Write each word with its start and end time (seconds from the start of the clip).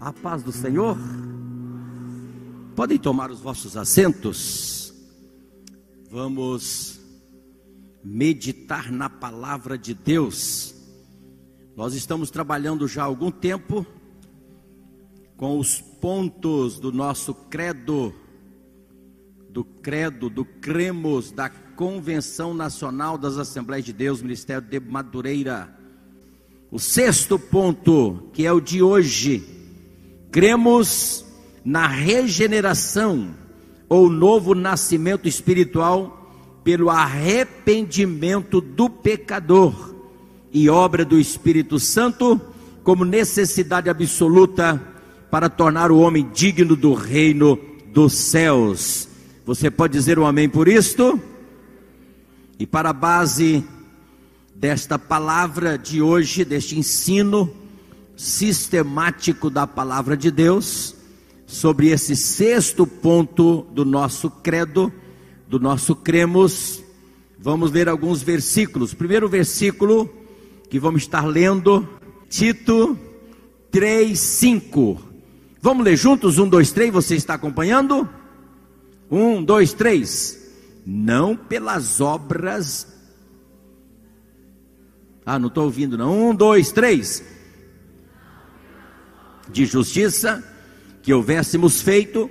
A 0.00 0.12
paz 0.12 0.42
do 0.42 0.52
Senhor. 0.52 0.96
Podem 2.74 2.98
tomar 2.98 3.30
os 3.30 3.40
vossos 3.40 3.76
assentos. 3.76 4.92
Vamos 6.10 7.00
meditar 8.02 8.92
na 8.92 9.08
palavra 9.08 9.78
de 9.78 9.94
Deus. 9.94 10.74
Nós 11.76 11.94
estamos 11.94 12.30
trabalhando 12.30 12.86
já 12.86 13.02
há 13.02 13.06
algum 13.06 13.30
tempo 13.30 13.86
com 15.36 15.58
os 15.58 15.80
pontos 15.80 16.78
do 16.78 16.92
nosso 16.92 17.34
credo, 17.34 18.14
do 19.50 19.64
credo, 19.64 20.28
do 20.28 20.44
cremos, 20.44 21.32
da 21.32 21.48
Convenção 21.48 22.54
Nacional 22.54 23.18
das 23.18 23.36
Assembleias 23.36 23.84
de 23.84 23.92
Deus, 23.92 24.22
Ministério 24.22 24.62
de 24.62 24.78
Madureira. 24.78 25.76
O 26.70 26.78
sexto 26.78 27.38
ponto, 27.38 28.30
que 28.32 28.46
é 28.46 28.52
o 28.52 28.60
de 28.60 28.82
hoje, 28.82 29.53
cremos 30.34 31.24
na 31.64 31.86
regeneração 31.86 33.36
ou 33.88 34.10
novo 34.10 34.52
nascimento 34.52 35.28
espiritual 35.28 36.28
pelo 36.64 36.90
arrependimento 36.90 38.60
do 38.60 38.90
pecador 38.90 39.94
e 40.52 40.68
obra 40.68 41.04
do 41.04 41.20
Espírito 41.20 41.78
Santo 41.78 42.40
como 42.82 43.04
necessidade 43.04 43.88
absoluta 43.88 44.82
para 45.30 45.48
tornar 45.48 45.92
o 45.92 46.00
homem 46.00 46.28
digno 46.34 46.74
do 46.74 46.94
reino 46.94 47.56
dos 47.92 48.14
céus. 48.14 49.08
Você 49.46 49.70
pode 49.70 49.92
dizer 49.92 50.18
um 50.18 50.26
amém 50.26 50.48
por 50.48 50.66
isto? 50.66 51.22
E 52.58 52.66
para 52.66 52.90
a 52.90 52.92
base 52.92 53.64
desta 54.52 54.98
palavra 54.98 55.78
de 55.78 56.02
hoje, 56.02 56.44
deste 56.44 56.76
ensino 56.76 57.62
sistemático 58.16 59.50
da 59.50 59.66
palavra 59.66 60.16
de 60.16 60.30
Deus, 60.30 60.94
sobre 61.46 61.88
esse 61.88 62.16
sexto 62.16 62.86
ponto 62.86 63.66
do 63.72 63.84
nosso 63.84 64.30
credo, 64.30 64.92
do 65.48 65.58
nosso 65.60 65.94
cremos, 65.94 66.82
vamos 67.38 67.70
ler 67.70 67.88
alguns 67.88 68.22
versículos. 68.22 68.94
Primeiro 68.94 69.28
versículo 69.28 70.12
que 70.68 70.78
vamos 70.78 71.02
estar 71.02 71.26
lendo, 71.26 71.88
Tito 72.28 72.98
3, 73.70 74.18
5. 74.18 75.00
Vamos 75.60 75.84
ler 75.84 75.96
juntos? 75.96 76.38
Um, 76.38 76.48
dois, 76.48 76.72
três. 76.72 76.92
Você 76.92 77.14
está 77.14 77.34
acompanhando? 77.34 78.08
Um, 79.10 79.42
dois, 79.42 79.72
três. 79.72 80.40
Não 80.84 81.36
pelas 81.36 82.00
obras 82.00 82.94
ah, 85.26 85.38
não 85.38 85.48
estou 85.48 85.64
ouvindo 85.64 85.96
não. 85.96 86.30
Um, 86.30 86.34
dois, 86.34 86.70
três. 86.70 87.24
De 89.48 89.66
justiça 89.66 90.42
que 91.02 91.12
houvéssemos 91.12 91.82
feito, 91.82 92.30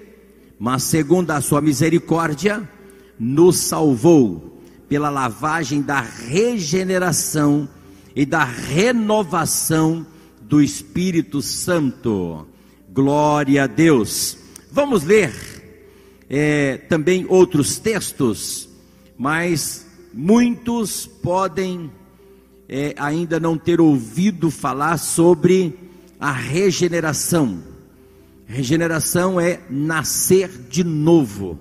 mas 0.57 0.83
segundo 0.83 1.31
a 1.31 1.41
sua 1.41 1.61
misericórdia, 1.61 2.67
nos 3.19 3.57
salvou 3.57 4.61
pela 4.89 5.09
lavagem 5.09 5.81
da 5.81 6.01
regeneração 6.01 7.69
e 8.15 8.25
da 8.25 8.43
renovação 8.43 10.05
do 10.41 10.61
Espírito 10.61 11.41
Santo. 11.41 12.47
Glória 12.91 13.63
a 13.63 13.67
Deus. 13.67 14.37
Vamos 14.71 15.03
ler 15.03 15.33
é, 16.29 16.77
também 16.77 17.25
outros 17.29 17.77
textos, 17.77 18.69
mas 19.17 19.85
muitos 20.13 21.05
podem 21.05 21.91
é, 22.67 22.93
ainda 22.97 23.39
não 23.39 23.57
ter 23.57 23.81
ouvido 23.81 24.49
falar 24.49 24.97
sobre 24.97 25.82
a 26.23 26.31
regeneração. 26.31 27.61
Regeneração 28.45 29.41
é 29.41 29.59
nascer 29.69 30.47
de 30.69 30.81
novo. 30.81 31.59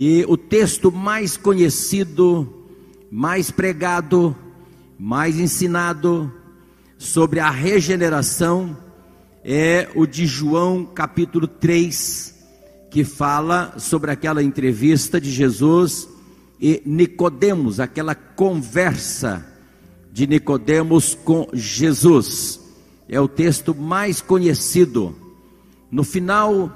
E 0.00 0.24
o 0.28 0.36
texto 0.36 0.92
mais 0.92 1.36
conhecido, 1.36 2.64
mais 3.10 3.50
pregado, 3.50 4.36
mais 4.96 5.40
ensinado 5.40 6.32
sobre 6.96 7.40
a 7.40 7.50
regeneração 7.50 8.76
é 9.42 9.88
o 9.96 10.06
de 10.06 10.26
João 10.26 10.84
capítulo 10.84 11.48
3, 11.48 12.36
que 12.88 13.02
fala 13.02 13.74
sobre 13.78 14.12
aquela 14.12 14.44
entrevista 14.44 15.20
de 15.20 15.32
Jesus 15.32 16.08
e 16.60 16.80
Nicodemos, 16.86 17.80
aquela 17.80 18.14
conversa 18.14 19.44
de 20.12 20.24
Nicodemos 20.24 21.16
com 21.16 21.48
Jesus. 21.52 22.64
É 23.08 23.20
o 23.20 23.28
texto 23.28 23.74
mais 23.74 24.20
conhecido. 24.20 25.14
No 25.90 26.02
final, 26.02 26.70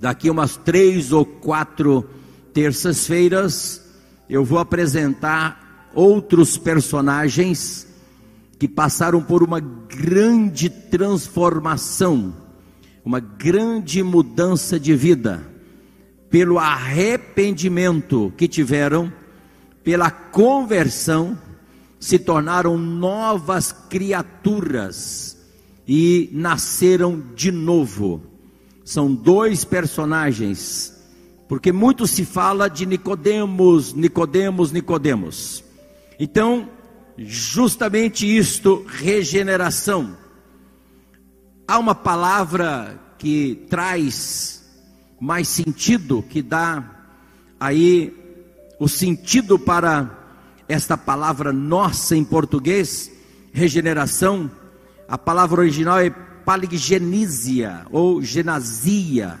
daqui 0.00 0.30
umas 0.30 0.56
três 0.56 1.12
ou 1.12 1.24
quatro 1.24 2.08
terças-feiras, 2.52 3.82
eu 4.28 4.44
vou 4.44 4.58
apresentar 4.58 5.90
outros 5.94 6.56
personagens 6.56 7.86
que 8.58 8.68
passaram 8.68 9.20
por 9.20 9.42
uma 9.42 9.58
grande 9.58 10.70
transformação, 10.70 12.34
uma 13.04 13.18
grande 13.18 14.02
mudança 14.02 14.78
de 14.78 14.94
vida, 14.94 15.42
pelo 16.30 16.58
arrependimento 16.58 18.32
que 18.36 18.46
tiveram, 18.46 19.12
pela 19.82 20.10
conversão 20.10 21.36
se 22.02 22.18
tornaram 22.18 22.76
novas 22.76 23.70
criaturas 23.88 25.38
e 25.86 26.28
nasceram 26.32 27.22
de 27.32 27.52
novo. 27.52 28.20
São 28.84 29.14
dois 29.14 29.64
personagens, 29.64 31.00
porque 31.48 31.70
muito 31.70 32.04
se 32.08 32.24
fala 32.24 32.66
de 32.68 32.86
Nicodemos, 32.86 33.94
Nicodemos, 33.94 34.72
Nicodemos. 34.72 35.62
Então, 36.18 36.68
justamente 37.16 38.26
isto, 38.26 38.84
regeneração. 38.88 40.16
Há 41.68 41.78
uma 41.78 41.94
palavra 41.94 43.00
que 43.16 43.64
traz 43.70 44.68
mais 45.20 45.46
sentido, 45.46 46.20
que 46.28 46.42
dá 46.42 46.84
aí 47.60 48.12
o 48.80 48.88
sentido 48.88 49.56
para 49.56 50.21
esta 50.68 50.96
palavra 50.96 51.52
nossa 51.52 52.16
em 52.16 52.24
português, 52.24 53.10
regeneração, 53.52 54.50
a 55.08 55.18
palavra 55.18 55.60
original 55.60 55.98
é 55.98 56.10
paliggenísia 56.10 57.86
ou 57.90 58.22
genasia. 58.22 59.38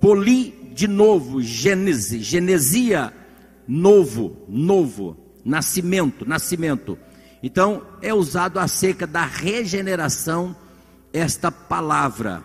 Poli 0.00 0.72
de 0.74 0.86
novo, 0.86 1.40
gênese, 1.40 2.22
genesia, 2.22 3.12
novo, 3.66 4.36
novo, 4.48 5.16
nascimento, 5.44 6.28
nascimento. 6.28 6.98
Então 7.42 7.82
é 8.02 8.12
usado 8.12 8.58
acerca 8.58 9.06
da 9.06 9.24
regeneração 9.24 10.54
esta 11.12 11.50
palavra. 11.50 12.42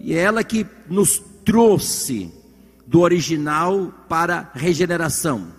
E 0.00 0.14
é 0.14 0.18
ela 0.18 0.42
que 0.42 0.66
nos 0.88 1.22
trouxe 1.44 2.32
do 2.86 3.00
original 3.00 3.92
para 4.08 4.50
regeneração 4.54 5.57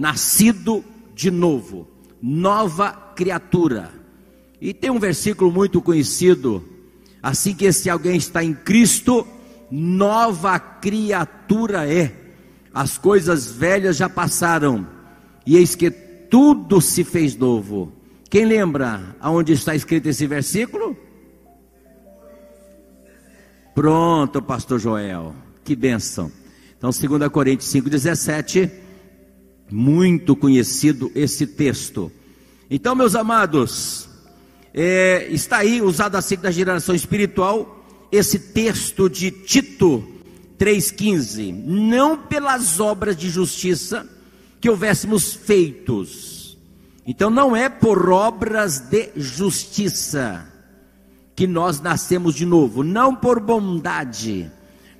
nascido 0.00 0.82
de 1.14 1.30
novo, 1.30 1.86
nova 2.22 2.90
criatura. 3.14 3.90
E 4.58 4.72
tem 4.72 4.90
um 4.90 4.98
versículo 4.98 5.52
muito 5.52 5.82
conhecido, 5.82 6.64
assim 7.22 7.54
que 7.54 7.66
esse 7.66 7.90
alguém 7.90 8.16
está 8.16 8.42
em 8.42 8.54
Cristo, 8.54 9.26
nova 9.70 10.58
criatura 10.58 11.86
é. 11.86 12.16
As 12.72 12.96
coisas 12.96 13.50
velhas 13.50 13.98
já 13.98 14.08
passaram, 14.08 14.86
e 15.44 15.58
eis 15.58 15.74
que 15.74 15.90
tudo 15.90 16.80
se 16.80 17.04
fez 17.04 17.36
novo. 17.36 17.92
Quem 18.30 18.46
lembra 18.46 19.14
aonde 19.20 19.52
está 19.52 19.74
escrito 19.74 20.06
esse 20.08 20.26
versículo? 20.26 20.96
Pronto, 23.74 24.40
pastor 24.40 24.78
Joel. 24.78 25.34
Que 25.62 25.76
bênção. 25.76 26.32
Então, 26.78 26.88
2 26.90 27.30
Coríntios 27.30 27.70
5,17 27.70 28.70
muito 29.70 30.34
conhecido 30.34 31.10
esse 31.14 31.46
texto. 31.46 32.10
Então, 32.70 32.94
meus 32.94 33.14
amados, 33.14 34.08
é, 34.72 35.28
está 35.30 35.58
aí 35.58 35.82
usado 35.82 36.16
assim 36.16 36.36
da 36.36 36.50
geração 36.50 36.94
espiritual 36.94 37.84
esse 38.12 38.38
texto 38.38 39.08
de 39.08 39.30
Tito 39.30 40.04
3,15. 40.58 41.52
Não 41.64 42.16
pelas 42.16 42.80
obras 42.80 43.16
de 43.16 43.28
justiça 43.28 44.08
que 44.60 44.68
houvéssemos 44.68 45.32
feitos. 45.34 46.58
Então, 47.06 47.30
não 47.30 47.56
é 47.56 47.68
por 47.68 48.10
obras 48.10 48.78
de 48.78 49.10
justiça 49.16 50.46
que 51.34 51.46
nós 51.46 51.80
nascemos 51.80 52.34
de 52.34 52.44
novo, 52.44 52.84
não 52.84 53.16
por 53.16 53.40
bondade, 53.40 54.50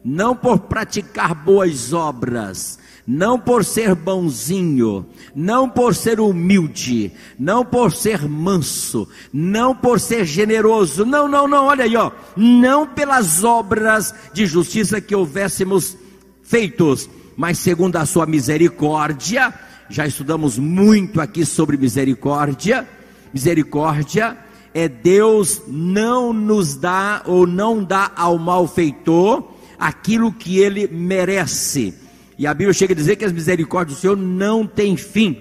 não 0.03 0.35
por 0.35 0.61
praticar 0.61 1.35
boas 1.35 1.93
obras, 1.93 2.80
não 3.13 3.41
por 3.41 3.65
ser 3.65 3.97
bonzinho, 3.97 5.05
não 5.35 5.69
por 5.69 5.97
ser 5.97 6.21
humilde, 6.21 7.11
não 7.37 7.65
por 7.65 7.93
ser 7.93 8.29
manso, 8.29 9.09
não 9.33 9.75
por 9.75 9.99
ser 9.99 10.25
generoso, 10.25 11.05
não, 11.05 11.27
não, 11.27 11.49
não, 11.49 11.65
olha 11.65 11.83
aí, 11.87 11.97
ó, 11.97 12.13
não 12.37 12.87
pelas 12.87 13.43
obras 13.43 14.15
de 14.33 14.47
justiça 14.47 15.01
que 15.01 15.13
houvéssemos 15.13 15.97
feitos, 16.41 17.11
mas 17.37 17.59
segundo 17.59 17.97
a 17.97 18.07
sua 18.07 18.27
misericórdia, 18.27 19.53
já 19.89 20.07
estudamos 20.07 20.57
muito 20.57 21.21
aqui 21.21 21.45
sobre 21.45 21.77
misericórdia, 21.77 22.89
misericórdia 23.35 24.39
é 24.73 24.89
Deus 24.89 25.63
não 25.67 26.33
nos 26.33 26.77
dá 26.77 27.23
ou 27.27 27.45
não 27.45 27.83
dá 27.83 28.13
ao 28.15 28.39
malfeitor 28.39 29.43
aquilo 29.81 30.33
que 30.33 30.61
ele 30.61 30.87
merece. 30.87 31.93
E 32.41 32.47
a 32.47 32.55
Bíblia 32.55 32.73
chega 32.73 32.95
a 32.95 32.97
dizer 32.97 33.17
que 33.17 33.25
as 33.27 33.35
misericórdias 33.35 33.99
do 33.99 34.01
Senhor 34.01 34.17
não 34.17 34.67
têm 34.67 34.97
fim. 34.97 35.37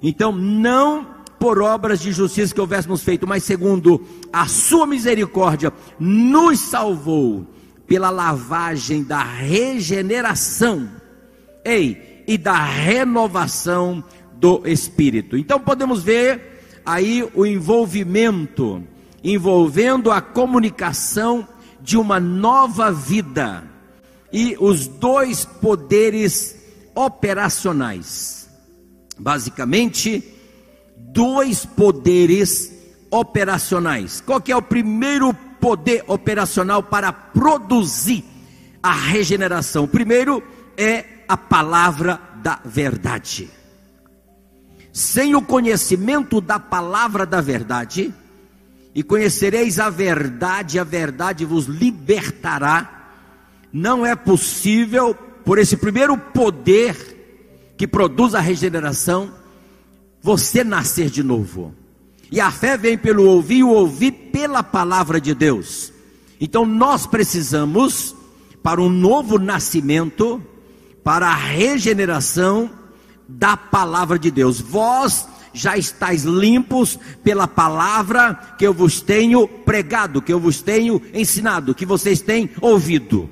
Então, 0.00 0.30
não 0.30 1.16
por 1.36 1.60
obras 1.60 1.98
de 1.98 2.12
justiça 2.12 2.54
que 2.54 2.60
houvéssemos 2.60 3.02
feito, 3.02 3.26
mas 3.26 3.42
segundo 3.42 4.00
a 4.32 4.46
sua 4.46 4.86
misericórdia, 4.86 5.72
nos 5.98 6.60
salvou 6.60 7.44
pela 7.88 8.08
lavagem 8.08 9.02
da 9.02 9.20
regeneração, 9.20 10.88
ei, 11.64 12.22
e 12.28 12.38
da 12.38 12.54
renovação 12.66 14.04
do 14.34 14.62
Espírito. 14.64 15.36
Então 15.36 15.58
podemos 15.58 16.04
ver 16.04 16.62
aí 16.86 17.28
o 17.34 17.44
envolvimento, 17.44 18.80
envolvendo 19.24 20.12
a 20.12 20.20
comunicação 20.20 21.48
de 21.80 21.96
uma 21.98 22.20
nova 22.20 22.92
vida 22.92 23.71
e 24.32 24.56
os 24.58 24.86
dois 24.86 25.44
poderes 25.44 26.56
operacionais. 26.94 28.48
Basicamente, 29.18 30.24
dois 30.96 31.64
poderes 31.64 32.72
operacionais. 33.10 34.20
Qual 34.20 34.40
que 34.40 34.50
é 34.50 34.56
o 34.56 34.62
primeiro 34.62 35.34
poder 35.60 36.04
operacional 36.06 36.82
para 36.82 37.12
produzir 37.12 38.24
a 38.82 38.92
regeneração? 38.92 39.84
O 39.84 39.88
primeiro 39.88 40.42
é 40.76 41.04
a 41.28 41.36
palavra 41.36 42.20
da 42.42 42.60
verdade. 42.64 43.50
Sem 44.92 45.34
o 45.34 45.42
conhecimento 45.42 46.40
da 46.40 46.58
palavra 46.58 47.24
da 47.24 47.40
verdade, 47.40 48.12
e 48.94 49.02
conhecereis 49.02 49.78
a 49.78 49.88
verdade, 49.88 50.78
a 50.78 50.84
verdade 50.84 51.44
vos 51.44 51.66
libertará. 51.66 53.01
Não 53.72 54.04
é 54.04 54.14
possível, 54.14 55.14
por 55.44 55.58
esse 55.58 55.76
primeiro 55.76 56.16
poder 56.16 57.74
que 57.76 57.86
produz 57.86 58.34
a 58.34 58.40
regeneração, 58.40 59.32
você 60.20 60.62
nascer 60.62 61.08
de 61.08 61.22
novo. 61.22 61.74
E 62.30 62.40
a 62.40 62.50
fé 62.50 62.76
vem 62.76 62.96
pelo 62.96 63.24
ouvir 63.24 63.64
o 63.64 63.70
ouvir 63.70 64.12
pela 64.32 64.62
palavra 64.62 65.20
de 65.20 65.34
Deus. 65.34 65.92
Então 66.40 66.64
nós 66.66 67.06
precisamos, 67.06 68.14
para 68.62 68.80
um 68.80 68.88
novo 68.88 69.38
nascimento, 69.38 70.42
para 71.02 71.28
a 71.28 71.34
regeneração 71.34 72.70
da 73.28 73.56
palavra 73.56 74.18
de 74.18 74.30
Deus. 74.30 74.60
Vós 74.60 75.26
já 75.52 75.76
estáis 75.76 76.24
limpos 76.24 76.98
pela 77.22 77.46
palavra 77.46 78.34
que 78.56 78.66
eu 78.66 78.72
vos 78.72 79.00
tenho 79.00 79.46
pregado, 79.46 80.22
que 80.22 80.32
eu 80.32 80.40
vos 80.40 80.62
tenho 80.62 81.00
ensinado, 81.12 81.74
que 81.74 81.84
vocês 81.84 82.20
têm 82.20 82.50
ouvido. 82.60 83.28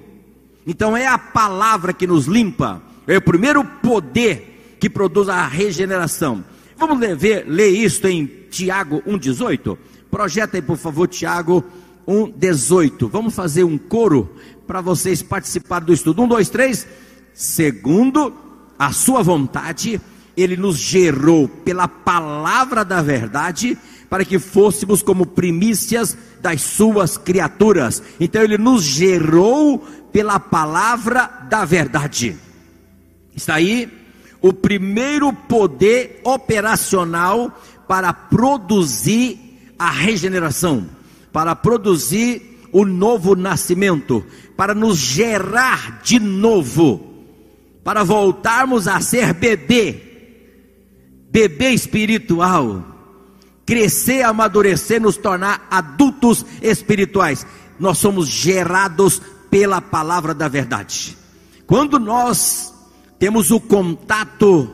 Então 0.66 0.96
é 0.96 1.06
a 1.06 1.18
palavra 1.18 1.92
que 1.92 2.06
nos 2.06 2.26
limpa, 2.26 2.82
é 3.06 3.16
o 3.16 3.22
primeiro 3.22 3.64
poder 3.64 4.76
que 4.78 4.88
produz 4.88 5.28
a 5.28 5.46
regeneração. 5.46 6.44
Vamos 6.76 6.98
ler, 6.98 7.44
ler 7.46 7.86
em 8.04 8.26
Tiago 8.50 9.02
1,18? 9.06 9.76
Projeta 10.10 10.56
aí, 10.56 10.62
por 10.62 10.76
favor, 10.76 11.06
Tiago 11.06 11.64
1,18. 12.08 13.08
Vamos 13.08 13.34
fazer 13.34 13.64
um 13.64 13.76
coro 13.76 14.34
para 14.66 14.80
vocês 14.80 15.22
participarem 15.22 15.86
do 15.86 15.92
estudo. 15.92 16.22
Um, 16.22 16.28
dois, 16.28 16.48
três. 16.48 16.86
Segundo 17.34 18.32
a 18.78 18.92
sua 18.92 19.22
vontade, 19.22 20.00
ele 20.36 20.56
nos 20.56 20.76
gerou 20.76 21.48
pela 21.48 21.86
palavra 21.86 22.84
da 22.84 23.02
verdade, 23.02 23.76
para 24.08 24.24
que 24.24 24.38
fôssemos 24.38 25.02
como 25.02 25.26
primícias 25.26 26.16
das 26.40 26.62
suas 26.62 27.16
criaturas. 27.16 28.02
Então 28.18 28.42
ele 28.42 28.58
nos 28.58 28.82
gerou 28.82 29.86
pela 30.12 30.38
palavra 30.38 31.26
da 31.48 31.64
verdade. 31.64 32.36
Está 33.34 33.54
aí 33.54 33.88
o 34.40 34.52
primeiro 34.52 35.32
poder 35.32 36.20
operacional 36.24 37.58
para 37.86 38.12
produzir 38.12 39.38
a 39.78 39.90
regeneração, 39.90 40.88
para 41.32 41.54
produzir 41.54 42.58
o 42.72 42.84
novo 42.84 43.34
nascimento, 43.34 44.24
para 44.56 44.74
nos 44.74 44.98
gerar 44.98 46.00
de 46.02 46.18
novo, 46.18 47.24
para 47.82 48.04
voltarmos 48.04 48.86
a 48.86 49.00
ser 49.00 49.32
bebê 49.34 50.10
bebê 51.30 51.70
espiritual, 51.70 52.84
crescer, 53.64 54.22
amadurecer, 54.22 55.00
nos 55.00 55.16
tornar 55.16 55.66
adultos 55.70 56.44
espirituais. 56.60 57.46
Nós 57.78 57.98
somos 57.98 58.28
gerados 58.28 59.22
pela 59.50 59.80
palavra 59.80 60.32
da 60.32 60.48
verdade. 60.48 61.16
Quando 61.66 61.98
nós 61.98 62.72
temos 63.18 63.50
o 63.50 63.60
contato 63.60 64.70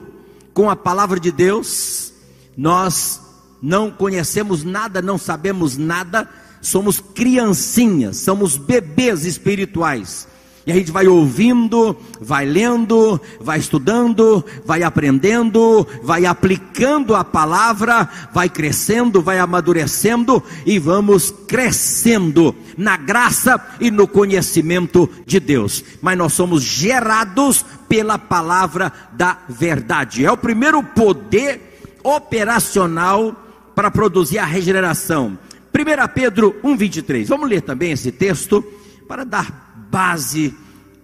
com 0.52 0.70
a 0.70 0.76
palavra 0.76 1.19
de 1.19 1.32
Deus, 1.32 2.12
nós 2.56 3.20
não 3.61 3.90
conhecemos 3.90 4.62
nada, 4.62 5.02
não 5.02 5.19
sabemos 5.19 5.76
nada, 5.76 6.28
somos 6.61 7.00
criancinhas, 7.00 8.19
somos 8.19 8.56
bebês 8.56 9.25
espirituais. 9.25 10.28
E 10.66 10.72
a 10.72 10.74
gente 10.74 10.90
vai 10.90 11.06
ouvindo, 11.06 11.96
vai 12.20 12.44
lendo, 12.44 13.20
vai 13.40 13.56
estudando, 13.56 14.44
vai 14.64 14.82
aprendendo, 14.82 15.86
vai 16.02 16.26
aplicando 16.26 17.14
a 17.14 17.22
palavra, 17.22 18.08
vai 18.32 18.48
crescendo, 18.48 19.22
vai 19.22 19.38
amadurecendo 19.38 20.42
e 20.66 20.80
vamos 20.80 21.32
crescendo 21.46 22.52
na 22.76 22.96
graça 22.96 23.64
e 23.80 23.92
no 23.92 24.08
conhecimento 24.08 25.08
de 25.24 25.38
Deus. 25.38 25.84
Mas 26.02 26.18
nós 26.18 26.32
somos 26.32 26.64
gerados 26.64 27.64
pela 27.88 28.19
palavra 28.19 28.92
da 29.12 29.38
verdade. 29.48 30.26
É 30.26 30.32
o 30.32 30.36
primeiro 30.36 30.82
poder 30.82 31.78
operacional 32.02 33.36
para 33.72 33.88
produzir 33.88 34.38
a 34.38 34.44
regeneração. 34.44 35.38
1 35.72 36.12
Pedro 36.12 36.56
1,23. 36.64 37.26
Vamos 37.28 37.48
ler 37.48 37.60
também 37.60 37.92
esse 37.92 38.10
texto 38.10 38.64
para 39.06 39.22
dar 39.22 39.66
base 39.90 40.55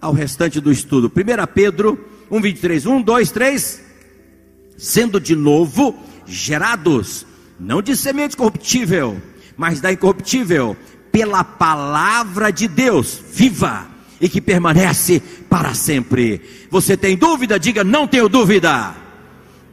ao 0.01 0.13
restante 0.13 0.59
do 0.59 0.71
estudo. 0.71 1.11
1 1.11 1.53
Pedro 1.53 1.97
1, 2.29 2.41
23. 2.41 2.85
1, 2.85 3.01
2, 3.01 3.31
3. 3.31 3.81
Sendo 4.77 5.19
de 5.19 5.35
novo 5.35 5.95
gerados, 6.25 7.25
não 7.59 7.81
de 7.81 7.95
semente 7.95 8.35
corruptível, 8.35 9.21
mas 9.55 9.79
da 9.79 9.91
incorruptível, 9.91 10.75
pela 11.11 11.43
palavra 11.43 12.51
de 12.51 12.67
Deus, 12.67 13.21
viva 13.31 13.87
e 14.19 14.27
que 14.27 14.41
permanece 14.41 15.21
para 15.49 15.73
sempre. 15.73 16.41
Você 16.71 16.97
tem 16.97 17.15
dúvida? 17.15 17.59
Diga, 17.59 17.83
não 17.83 18.07
tenho 18.07 18.27
dúvida. 18.27 18.95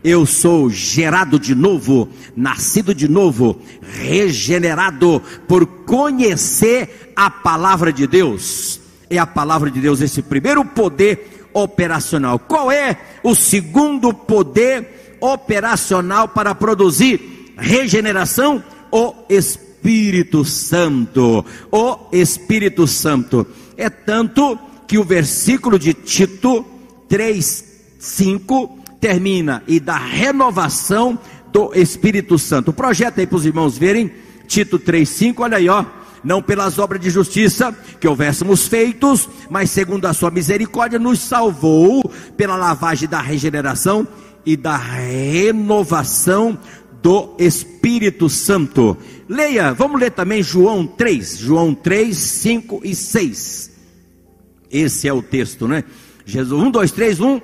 Eu 0.02 0.26
sou 0.26 0.69
gerado 0.71 1.38
de 1.38 1.55
novo, 1.55 2.09
nascido 2.37 2.95
de 2.95 3.09
novo, 3.09 3.61
regenerado 3.83 5.23
por 5.47 5.67
conhecer 5.67 7.12
a 7.14 7.31
palavra 7.31 7.93
de 7.93 8.07
Deus 8.07 8.80
é 9.11 9.19
a 9.19 9.26
palavra 9.26 9.71
de 9.71 9.81
Deus, 9.81 10.00
esse 10.00 10.23
primeiro 10.23 10.64
poder 10.64 11.49
operacional. 11.52 12.38
Qual 12.38 12.71
é 12.71 12.97
o 13.25 13.35
segundo 13.35 14.14
poder 14.14 15.17
operacional 15.21 16.29
para 16.29 16.55
produzir 16.55 17.52
regeneração? 17.59 18.62
O 18.93 19.12
Espírito 19.29 20.45
Santo. 20.45 21.45
O 21.73 21.99
Espírito 22.12 22.87
Santo. 22.87 23.45
É 23.76 23.90
tanto 23.90 24.57
que 24.87 24.97
o 24.97 25.05
versículo 25.05 25.79
de 25.79 25.93
Tito 25.93 26.64
3, 27.09 27.64
5 27.99 28.79
termina 29.00 29.62
e 29.67 29.81
da 29.81 29.97
renovação 29.97 31.19
do 31.52 31.73
Espírito 31.75 32.38
Santo. 32.38 32.73
Projeta 32.73 33.21
aí 33.21 33.26
para 33.26 33.37
os 33.37 33.47
irmãos 33.47 33.76
verem, 33.76 34.12
Tito 34.47 34.79
3,5, 34.79 35.35
olha 35.38 35.57
aí, 35.57 35.69
ó 35.69 35.85
não 36.23 36.43
pelas 36.43 36.79
obras 36.79 37.00
de 37.00 37.11
justiça 37.11 37.75
que 37.99 38.07
houvéssemos 38.07 38.67
feitos, 38.67 39.29
mas 39.49 39.71
segundo 39.71 40.07
a 40.07 40.12
sua 40.12 40.31
misericórdia, 40.31 40.99
nos 40.99 41.21
salvou 41.21 42.03
pela 42.37 42.57
lavagem 42.57 43.09
da 43.09 43.21
regeneração 43.21 44.07
e 44.45 44.57
da 44.57 44.77
renovação 44.77 46.59
do 47.03 47.35
Espírito 47.39 48.29
Santo. 48.29 48.97
Leia, 49.29 49.73
vamos 49.73 50.00
ler 50.00 50.11
também 50.11 50.43
João 50.43 50.87
3, 50.87 51.39
João 51.39 51.75
3, 51.75 52.17
5 52.17 52.81
e 52.85 52.95
6. 52.95 53.71
Esse 54.71 55.09
é 55.09 55.12
o 55.12 55.23
texto, 55.23 55.67
né? 55.67 55.85
Jesus, 56.25 56.62
1, 56.62 56.71
2, 56.71 56.93
3, 56.93 57.21
1. 57.21 57.41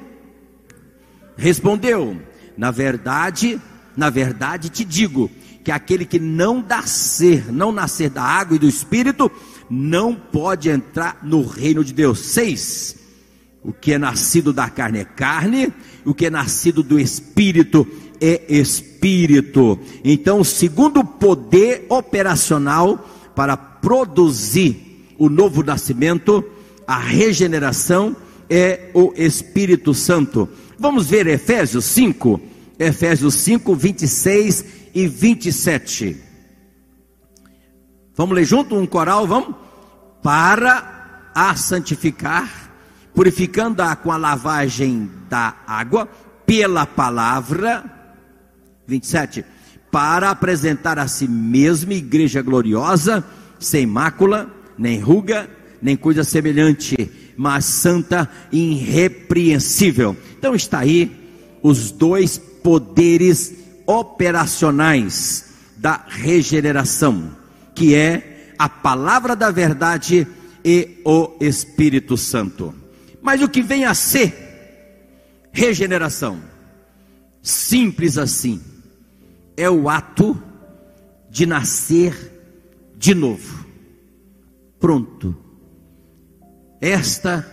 respondeu: 1.36 2.16
Na 2.56 2.70
verdade, 2.70 3.60
na 3.96 4.10
verdade 4.10 4.68
te 4.68 4.84
digo 4.84 5.30
que 5.66 5.72
aquele 5.72 6.04
que 6.04 6.20
não 6.20 6.62
nascer, 6.62 7.52
não 7.52 7.72
nascer 7.72 8.08
da 8.08 8.22
água 8.22 8.54
e 8.54 8.58
do 8.60 8.68
espírito, 8.68 9.28
não 9.68 10.14
pode 10.14 10.70
entrar 10.70 11.18
no 11.24 11.44
reino 11.44 11.82
de 11.82 11.92
Deus. 11.92 12.20
Seis. 12.20 12.94
O 13.64 13.72
que 13.72 13.92
é 13.92 13.98
nascido 13.98 14.52
da 14.52 14.70
carne 14.70 15.00
é 15.00 15.04
carne, 15.04 15.72
o 16.04 16.14
que 16.14 16.26
é 16.26 16.30
nascido 16.30 16.84
do 16.84 17.00
espírito 17.00 17.84
é 18.20 18.44
espírito. 18.48 19.76
Então, 20.04 20.38
o 20.38 20.44
segundo 20.44 21.02
poder 21.02 21.84
operacional 21.88 23.04
para 23.34 23.56
produzir 23.56 25.04
o 25.18 25.28
novo 25.28 25.64
nascimento, 25.64 26.44
a 26.86 26.96
regeneração, 26.96 28.14
é 28.48 28.92
o 28.94 29.12
Espírito 29.16 29.92
Santo. 29.92 30.48
Vamos 30.78 31.08
ver 31.08 31.26
Efésios 31.26 31.84
5, 31.86 32.40
Efésios 32.78 33.34
5, 33.34 33.74
26 33.74 34.64
e 34.96 35.06
27. 35.06 36.16
Vamos 38.14 38.34
ler 38.34 38.46
junto 38.46 38.74
um 38.74 38.86
coral, 38.86 39.26
vamos? 39.26 39.54
Para 40.22 41.30
a 41.34 41.54
santificar, 41.54 42.72
purificando-a 43.14 43.94
com 43.94 44.10
a 44.10 44.16
lavagem 44.16 45.10
da 45.28 45.54
água, 45.66 46.08
pela 46.46 46.86
palavra. 46.86 47.84
27. 48.86 49.44
Para 49.92 50.30
apresentar 50.30 50.98
a 50.98 51.06
si 51.06 51.28
mesma 51.28 51.92
igreja 51.92 52.40
gloriosa, 52.40 53.22
sem 53.58 53.84
mácula, 53.84 54.50
nem 54.78 54.98
ruga, 54.98 55.46
nem 55.82 55.94
coisa 55.94 56.24
semelhante, 56.24 56.96
mas 57.36 57.66
santa 57.66 58.30
e 58.50 58.72
irrepreensível. 58.72 60.16
Então 60.38 60.54
está 60.54 60.78
aí 60.78 61.14
os 61.62 61.90
dois 61.90 62.38
poderes 62.38 63.65
operacionais 63.86 65.44
da 65.76 66.04
regeneração, 66.08 67.36
que 67.74 67.94
é 67.94 68.54
a 68.58 68.68
palavra 68.68 69.36
da 69.36 69.50
verdade 69.50 70.26
e 70.64 71.00
o 71.04 71.36
Espírito 71.40 72.16
Santo. 72.16 72.74
Mas 73.22 73.42
o 73.42 73.48
que 73.48 73.62
vem 73.62 73.84
a 73.84 73.94
ser 73.94 74.34
regeneração? 75.52 76.40
Simples 77.42 78.18
assim. 78.18 78.60
É 79.56 79.70
o 79.70 79.88
ato 79.88 80.40
de 81.30 81.46
nascer 81.46 82.32
de 82.96 83.14
novo. 83.14 83.66
Pronto. 84.80 85.36
Esta 86.80 87.46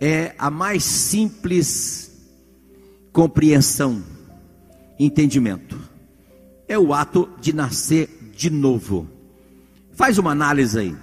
é 0.00 0.34
a 0.38 0.50
mais 0.50 0.84
simples 0.84 2.10
compreensão, 3.12 4.02
entendimento. 4.98 5.78
É 6.68 6.78
o 6.78 6.94
ato 6.94 7.28
de 7.40 7.52
nascer 7.52 8.32
de 8.34 8.50
novo. 8.50 9.08
Faz 9.92 10.18
uma 10.18 10.32
análise 10.32 10.78
aí, 10.78 10.96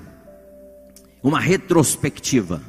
uma 1.24 1.40
retrospectiva. 1.40 2.62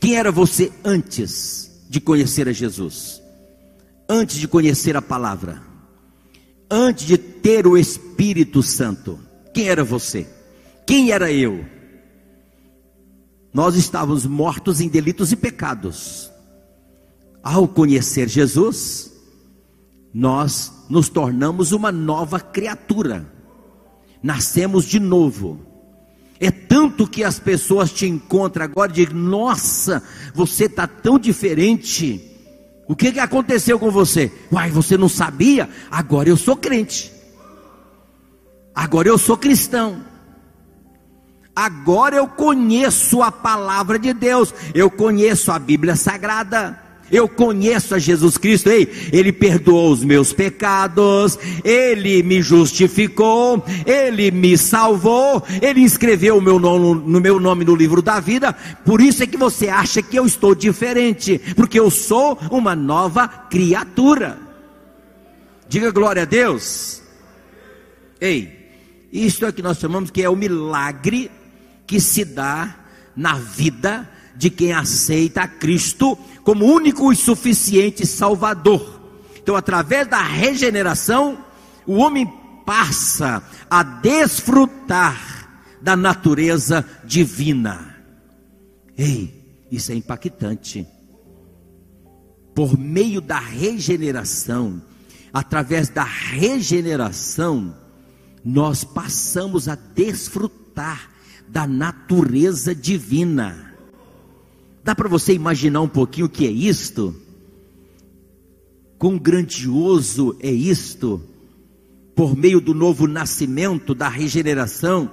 Quem 0.00 0.16
era 0.16 0.32
você 0.32 0.72
antes 0.84 1.84
de 1.88 2.00
conhecer 2.00 2.48
a 2.48 2.52
Jesus? 2.52 3.22
Antes 4.08 4.36
de 4.36 4.48
conhecer 4.48 4.96
a 4.96 5.02
palavra? 5.02 5.62
Antes 6.70 7.06
de 7.06 7.18
ter 7.18 7.66
o 7.66 7.76
Espírito 7.76 8.62
Santo? 8.62 9.18
Quem 9.52 9.68
era 9.68 9.84
você? 9.84 10.26
Quem 10.86 11.10
era 11.10 11.30
eu? 11.30 11.64
nós 13.52 13.74
estávamos 13.74 14.24
mortos 14.26 14.80
em 14.80 14.88
delitos 14.88 15.32
e 15.32 15.36
pecados. 15.36 16.30
Ao 17.42 17.66
conhecer 17.66 18.28
Jesus, 18.28 19.09
nós 20.12 20.72
nos 20.88 21.08
tornamos 21.08 21.72
uma 21.72 21.92
nova 21.92 22.40
criatura, 22.40 23.30
nascemos 24.22 24.84
de 24.84 24.98
novo. 24.98 25.60
É 26.38 26.50
tanto 26.50 27.06
que 27.06 27.22
as 27.22 27.38
pessoas 27.38 27.92
te 27.92 28.06
encontram 28.06 28.64
agora 28.64 28.90
e 28.90 28.94
dizem: 28.94 29.14
Nossa, 29.14 30.02
você 30.34 30.64
está 30.64 30.86
tão 30.86 31.18
diferente. 31.18 32.26
O 32.88 32.96
que, 32.96 33.12
que 33.12 33.20
aconteceu 33.20 33.78
com 33.78 33.90
você? 33.90 34.32
Uai, 34.50 34.70
você 34.70 34.96
não 34.96 35.08
sabia? 35.08 35.68
Agora 35.90 36.28
eu 36.28 36.36
sou 36.36 36.56
crente. 36.56 37.12
Agora 38.74 39.06
eu 39.06 39.18
sou 39.18 39.36
cristão. 39.36 40.02
Agora 41.54 42.16
eu 42.16 42.26
conheço 42.26 43.22
a 43.22 43.30
palavra 43.30 43.98
de 43.98 44.14
Deus, 44.14 44.54
eu 44.74 44.90
conheço 44.90 45.52
a 45.52 45.58
Bíblia 45.58 45.94
Sagrada. 45.94 46.89
Eu 47.10 47.28
conheço 47.28 47.94
a 47.94 47.98
Jesus 47.98 48.38
Cristo, 48.38 48.68
ei, 48.68 48.88
Ele 49.12 49.32
perdoou 49.32 49.92
os 49.92 50.04
meus 50.04 50.32
pecados, 50.32 51.38
Ele 51.64 52.22
me 52.22 52.40
justificou, 52.40 53.64
Ele 53.86 54.30
me 54.30 54.56
salvou, 54.56 55.42
Ele 55.60 55.80
escreveu 55.80 56.38
o 56.38 56.42
meu 56.42 56.58
nome, 56.58 57.02
no 57.06 57.20
meu 57.20 57.40
nome 57.40 57.64
no 57.64 57.74
livro 57.74 58.00
da 58.00 58.20
vida. 58.20 58.52
Por 58.84 59.00
isso 59.00 59.22
é 59.22 59.26
que 59.26 59.36
você 59.36 59.68
acha 59.68 60.02
que 60.02 60.18
eu 60.18 60.26
estou 60.26 60.54
diferente, 60.54 61.40
porque 61.56 61.78
eu 61.78 61.90
sou 61.90 62.38
uma 62.50 62.76
nova 62.76 63.26
criatura. 63.26 64.38
Diga 65.68 65.90
glória 65.90 66.22
a 66.22 66.26
Deus. 66.26 67.02
Ei, 68.20 68.60
isto 69.12 69.46
é 69.46 69.52
que 69.52 69.62
nós 69.62 69.78
chamamos 69.78 70.10
que 70.10 70.22
é 70.22 70.28
o 70.28 70.36
milagre 70.36 71.30
que 71.86 72.00
se 72.00 72.24
dá 72.24 72.76
na 73.16 73.34
vida 73.34 74.08
de 74.36 74.50
quem 74.50 74.72
aceita 74.72 75.42
a 75.42 75.48
Cristo 75.48 76.16
como 76.42 76.64
único 76.64 77.12
e 77.12 77.16
suficiente 77.16 78.06
Salvador. 78.06 79.00
Então, 79.42 79.56
através 79.56 80.06
da 80.06 80.22
regeneração, 80.22 81.44
o 81.86 81.96
homem 81.96 82.26
passa 82.64 83.42
a 83.68 83.82
desfrutar 83.82 85.66
da 85.80 85.96
natureza 85.96 86.86
divina. 87.04 87.96
Ei, 88.96 89.66
isso 89.70 89.92
é 89.92 89.94
impactante. 89.94 90.86
Por 92.54 92.78
meio 92.78 93.20
da 93.20 93.38
regeneração, 93.38 94.82
através 95.32 95.88
da 95.88 96.04
regeneração, 96.04 97.76
nós 98.44 98.84
passamos 98.84 99.68
a 99.68 99.74
desfrutar 99.74 101.10
da 101.48 101.66
natureza 101.66 102.74
divina. 102.74 103.69
Dá 104.82 104.94
para 104.94 105.08
você 105.08 105.32
imaginar 105.32 105.80
um 105.80 105.88
pouquinho 105.88 106.26
o 106.26 106.30
que 106.30 106.46
é 106.46 106.50
isto? 106.50 107.14
Quão 108.98 109.18
grandioso 109.18 110.36
é 110.40 110.50
isto? 110.50 111.22
Por 112.14 112.36
meio 112.36 112.60
do 112.60 112.74
novo 112.74 113.06
nascimento, 113.06 113.94
da 113.94 114.08
regeneração, 114.08 115.10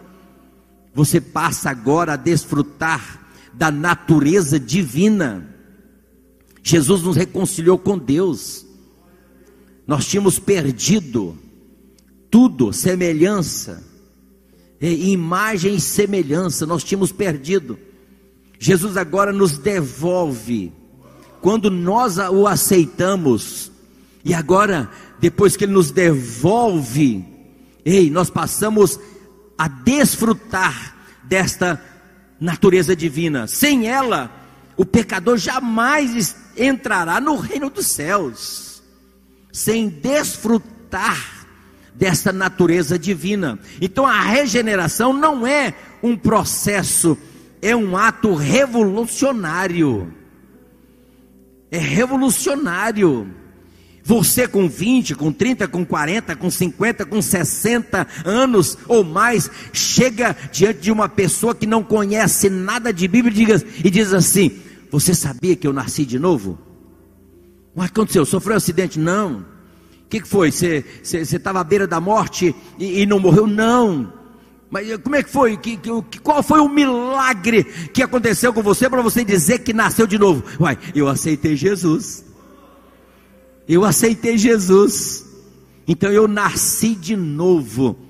você 0.94 1.22
passa 1.22 1.70
agora 1.70 2.14
a 2.14 2.18
desfrutar 2.18 3.30
da 3.54 3.72
natureza 3.72 4.60
divina. 4.60 5.56
Jesus 6.64 7.02
nos 7.02 7.16
reconciliou 7.16 7.78
com 7.78 7.98
Deus. 7.98 8.66
Nós 9.86 10.06
tínhamos 10.06 10.38
perdido 10.38 11.38
tudo, 12.30 12.74
semelhança 12.74 13.88
imagem 14.82 15.76
e 15.76 15.82
semelhança, 15.82 16.66
nós 16.66 16.84
tínhamos 16.84 17.12
perdido. 17.12 17.78
Jesus 18.60 18.98
agora 18.98 19.32
nos 19.32 19.58
devolve. 19.58 20.74
Quando 21.42 21.70
nós 21.70 22.18
o 22.18 22.48
aceitamos, 22.48 23.72
e 24.24 24.34
agora, 24.34 24.90
depois 25.20 25.56
que 25.56 25.66
Ele 25.66 25.74
nos 25.74 25.92
devolve, 25.92 27.26
ei, 27.86 28.10
nós 28.10 28.30
passamos 28.30 29.00
a 29.58 29.68
desfrutar 29.68 30.96
desta 31.24 31.82
natureza 32.40 32.96
divina. 32.96 33.48
Sem 33.48 33.88
ela, 33.88 34.32
o 34.76 34.86
pecador 34.86 35.38
jamais 35.38 36.36
entrará 36.56 37.20
no 37.20 37.36
reino 37.36 37.70
dos 37.70 37.88
céus. 37.88 38.84
Sem 39.52 39.90
desfrutar 39.90 41.48
dessa 41.96 42.32
natureza 42.32 42.98
divina. 42.98 43.58
Então 43.82 44.06
a 44.06 44.22
regeneração 44.22 45.14
não 45.14 45.48
é 45.48 45.74
um 46.02 46.16
processo, 46.16 47.18
é 47.62 47.76
um 47.76 47.98
ato 47.98 48.34
revolucionário. 48.34 50.14
É 51.70 51.78
revolucionário. 51.78 53.34
Você 54.08 54.48
com 54.48 54.70
20, 54.70 55.16
com 55.16 55.34
30, 55.34 55.68
com 55.68 55.86
40, 55.86 56.34
com 56.38 56.50
50, 56.50 57.06
com 57.06 57.22
60 57.22 58.08
anos 58.24 58.78
ou 58.88 59.04
mais, 59.04 59.52
chega 59.74 60.34
diante 60.50 60.80
de 60.80 60.92
uma 60.94 61.10
pessoa 61.10 61.54
que 61.54 61.68
não 61.68 61.84
conhece 61.84 62.50
nada 62.50 62.94
de 62.94 63.06
Bíblia 63.06 63.62
e 63.84 63.90
diz, 63.90 64.14
assim: 64.14 64.52
Você 64.90 65.14
sabia 65.14 65.58
que 65.58 65.68
eu 65.68 65.74
nasci 65.74 66.06
de 66.06 66.18
novo? 66.18 66.58
O 67.76 67.82
que 67.82 67.86
aconteceu? 67.86 68.26
Sofreu 68.26 68.54
um 68.54 68.58
acidente? 68.58 68.98
Não. 68.98 69.40
O 70.06 70.10
que, 70.10 70.22
que, 70.22 70.28
foi? 70.28 70.52
Você 70.52 70.86
estava 71.04 71.60
à 71.60 71.64
beira 71.66 71.86
da 71.86 72.00
morte 72.00 72.56
e, 72.80 73.02
e, 73.02 73.06
não 73.06 73.20
morreu? 73.20 73.46
Não. 73.46 74.14
Mas 74.70 74.98
como 74.98 75.16
é 75.16 75.24
que 75.24 75.30
foi? 75.30 75.56
Que, 75.58 75.78
que, 75.78 76.20
qual 76.20 76.44
foi 76.44 76.60
o 76.60 76.68
milagre 76.68 77.64
que 77.64 78.04
aconteceu 78.04 78.54
com 78.54 78.62
você 78.62 78.90
para 78.90 79.02
você 79.02 79.24
dizer 79.24 79.60
que 79.60 79.74
nasceu 79.74 80.06
de 80.06 80.18
novo? 80.18 80.44
Uai, 80.60 80.78
eu 80.94 81.08
aceitei 81.08 81.56
Jesus. 81.56 82.26
Eu 83.68 83.86
aceitei 83.86 84.38
Jesus. 84.38 85.26
Então 85.88 86.12
eu 86.12 86.28
nasci 86.28 86.96
de 86.96 87.16
novo. 87.16 88.07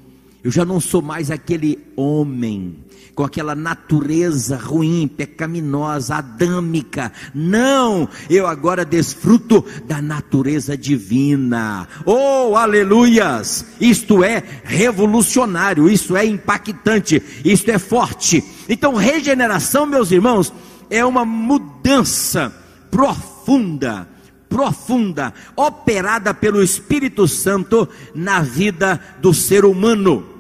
Eu 0.47 0.51
já 0.51 0.63
não 0.63 0.79
sou 0.79 1.01
mais 1.01 1.29
aquele 1.29 1.77
homem 1.93 2.77
com 3.13 3.21
aquela 3.21 3.53
natureza 3.53 4.55
ruim, 4.55 5.05
pecaminosa, 5.05 6.15
adâmica. 6.15 7.11
Não, 7.35 8.07
eu 8.29 8.47
agora 8.47 8.85
desfruto 8.85 9.65
da 9.85 10.01
natureza 10.01 10.77
divina. 10.77 11.85
Oh, 12.05 12.55
aleluias! 12.55 13.65
Isto 13.81 14.23
é 14.23 14.41
revolucionário, 14.63 15.89
isso 15.89 16.15
é 16.15 16.25
impactante, 16.25 17.21
isto 17.43 17.69
é 17.69 17.77
forte. 17.77 18.41
Então, 18.69 18.95
regeneração, 18.95 19.85
meus 19.85 20.13
irmãos, 20.13 20.53
é 20.89 21.03
uma 21.03 21.25
mudança 21.25 22.55
profunda 22.89 24.07
profunda, 24.49 25.33
operada 25.57 26.33
pelo 26.33 26.63
Espírito 26.63 27.27
Santo 27.27 27.85
na 28.15 28.39
vida 28.39 28.97
do 29.21 29.33
ser 29.33 29.65
humano. 29.65 30.36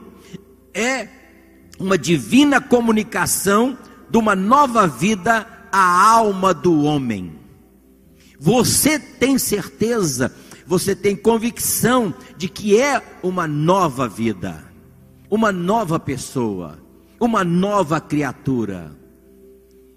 É 0.77 1.07
uma 1.79 1.97
divina 1.97 2.61
comunicação 2.61 3.75
de 4.07 4.17
uma 4.17 4.35
nova 4.35 4.87
vida 4.87 5.47
à 5.71 6.09
alma 6.11 6.53
do 6.53 6.83
homem. 6.83 7.33
Você 8.39 8.99
tem 8.99 9.39
certeza, 9.39 10.31
você 10.67 10.95
tem 10.95 11.15
convicção 11.15 12.13
de 12.37 12.47
que 12.47 12.79
é 12.79 13.01
uma 13.23 13.47
nova 13.47 14.07
vida, 14.07 14.63
uma 15.31 15.51
nova 15.51 15.99
pessoa, 15.99 16.77
uma 17.19 17.43
nova 17.43 17.99
criatura. 17.99 18.95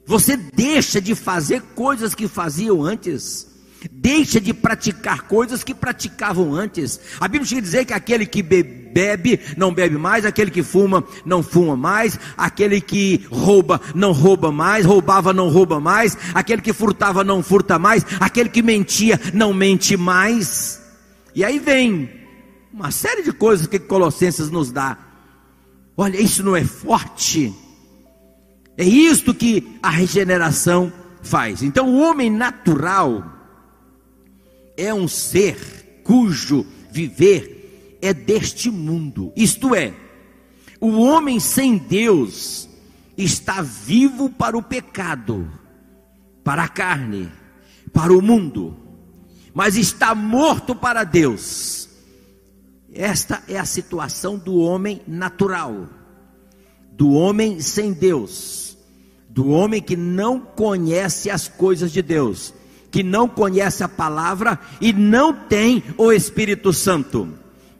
Você 0.06 0.34
deixa 0.34 0.99
de 0.99 1.14
fazer 1.14 1.60
coisas 1.75 2.14
que 2.14 2.26
faziam 2.26 2.82
antes. 2.82 3.50
Deixa 3.90 4.40
de 4.40 4.52
praticar 4.52 5.22
coisas 5.22 5.64
que 5.64 5.75
praticavam 5.75 6.54
antes. 6.54 7.00
A 7.18 7.26
Bíblia 7.26 7.49
chega 7.49 7.62
dizer 7.62 7.84
que 7.84 7.92
aquele 7.94 8.26
que 8.26 8.42
bebe 8.42 9.40
não 9.56 9.72
bebe 9.72 9.96
mais, 9.96 10.26
aquele 10.26 10.50
que 10.50 10.62
fuma 10.62 11.04
não 11.25 11.42
fuma 11.42 11.76
mais, 11.76 12.18
aquele 12.37 12.80
que 12.80 13.26
rouba 13.30 13.80
não 13.94 14.12
rouba 14.12 14.52
mais, 14.52 14.84
roubava 14.84 15.32
não 15.32 15.49
rouba 15.49 15.80
mais, 15.80 16.16
aquele 16.34 16.60
que 16.60 16.72
furtava 16.72 17.25
não 17.25 17.42
furta 17.42 17.78
mais, 17.78 18.04
aquele 18.18 18.49
que 18.49 18.62
mentia 18.62 19.18
não 19.32 19.54
mente 19.54 19.96
mais. 19.96 20.80
E 21.34 21.44
aí 21.44 21.58
vem 21.58 22.10
uma 22.72 22.90
série 22.90 23.22
de 23.22 23.32
coisas 23.32 23.66
que 23.66 23.78
Colossenses 23.78 24.50
nos 24.50 24.70
dá. 24.70 24.99
Olha, 25.96 26.20
isso 26.20 26.42
não 26.42 26.56
é 26.56 26.64
forte. 26.64 27.54
É 28.76 28.84
isto 28.84 29.34
que 29.34 29.78
a 29.82 29.90
regeneração 29.90 30.92
faz. 31.22 31.62
Então, 31.62 31.88
o 31.88 32.00
homem 32.00 32.30
natural 32.30 33.39
é 34.80 34.94
um 34.94 35.06
ser 35.06 36.00
cujo 36.02 36.66
viver 36.90 37.99
é 38.00 38.14
deste 38.14 38.70
mundo. 38.70 39.32
Isto 39.37 39.75
é, 39.75 39.94
o 40.80 41.00
homem 41.00 41.38
sem 41.38 41.76
Deus 41.76 42.68
está 43.16 43.60
vivo 43.60 44.30
para 44.30 44.56
o 44.56 44.62
pecado, 44.62 45.50
para 46.42 46.64
a 46.64 46.68
carne, 46.68 47.30
para 47.92 48.12
o 48.12 48.22
mundo, 48.22 48.76
mas 49.52 49.76
está 49.76 50.14
morto 50.14 50.75
para 50.75 51.04
Deus. 51.04 51.88
Esta 52.92 53.42
é 53.46 53.58
a 53.58 53.64
situação 53.64 54.38
do 54.38 54.56
homem 54.56 55.02
natural, 55.06 55.88
do 56.92 57.10
homem 57.10 57.60
sem 57.60 57.92
Deus, 57.92 58.76
do 59.28 59.49
homem 59.49 59.82
que 59.82 59.96
não 59.96 60.40
conhece 60.40 61.30
as 61.30 61.46
coisas 61.46 61.92
de 61.92 62.02
Deus 62.02 62.54
que 62.90 63.02
não 63.02 63.28
conhece 63.28 63.85
a 63.85 63.88
palavra 63.88 64.59
e 64.80 64.92
não 64.92 65.32
tem 65.32 65.82
o 65.97 66.12
Espírito 66.12 66.73
Santo. 66.73 67.28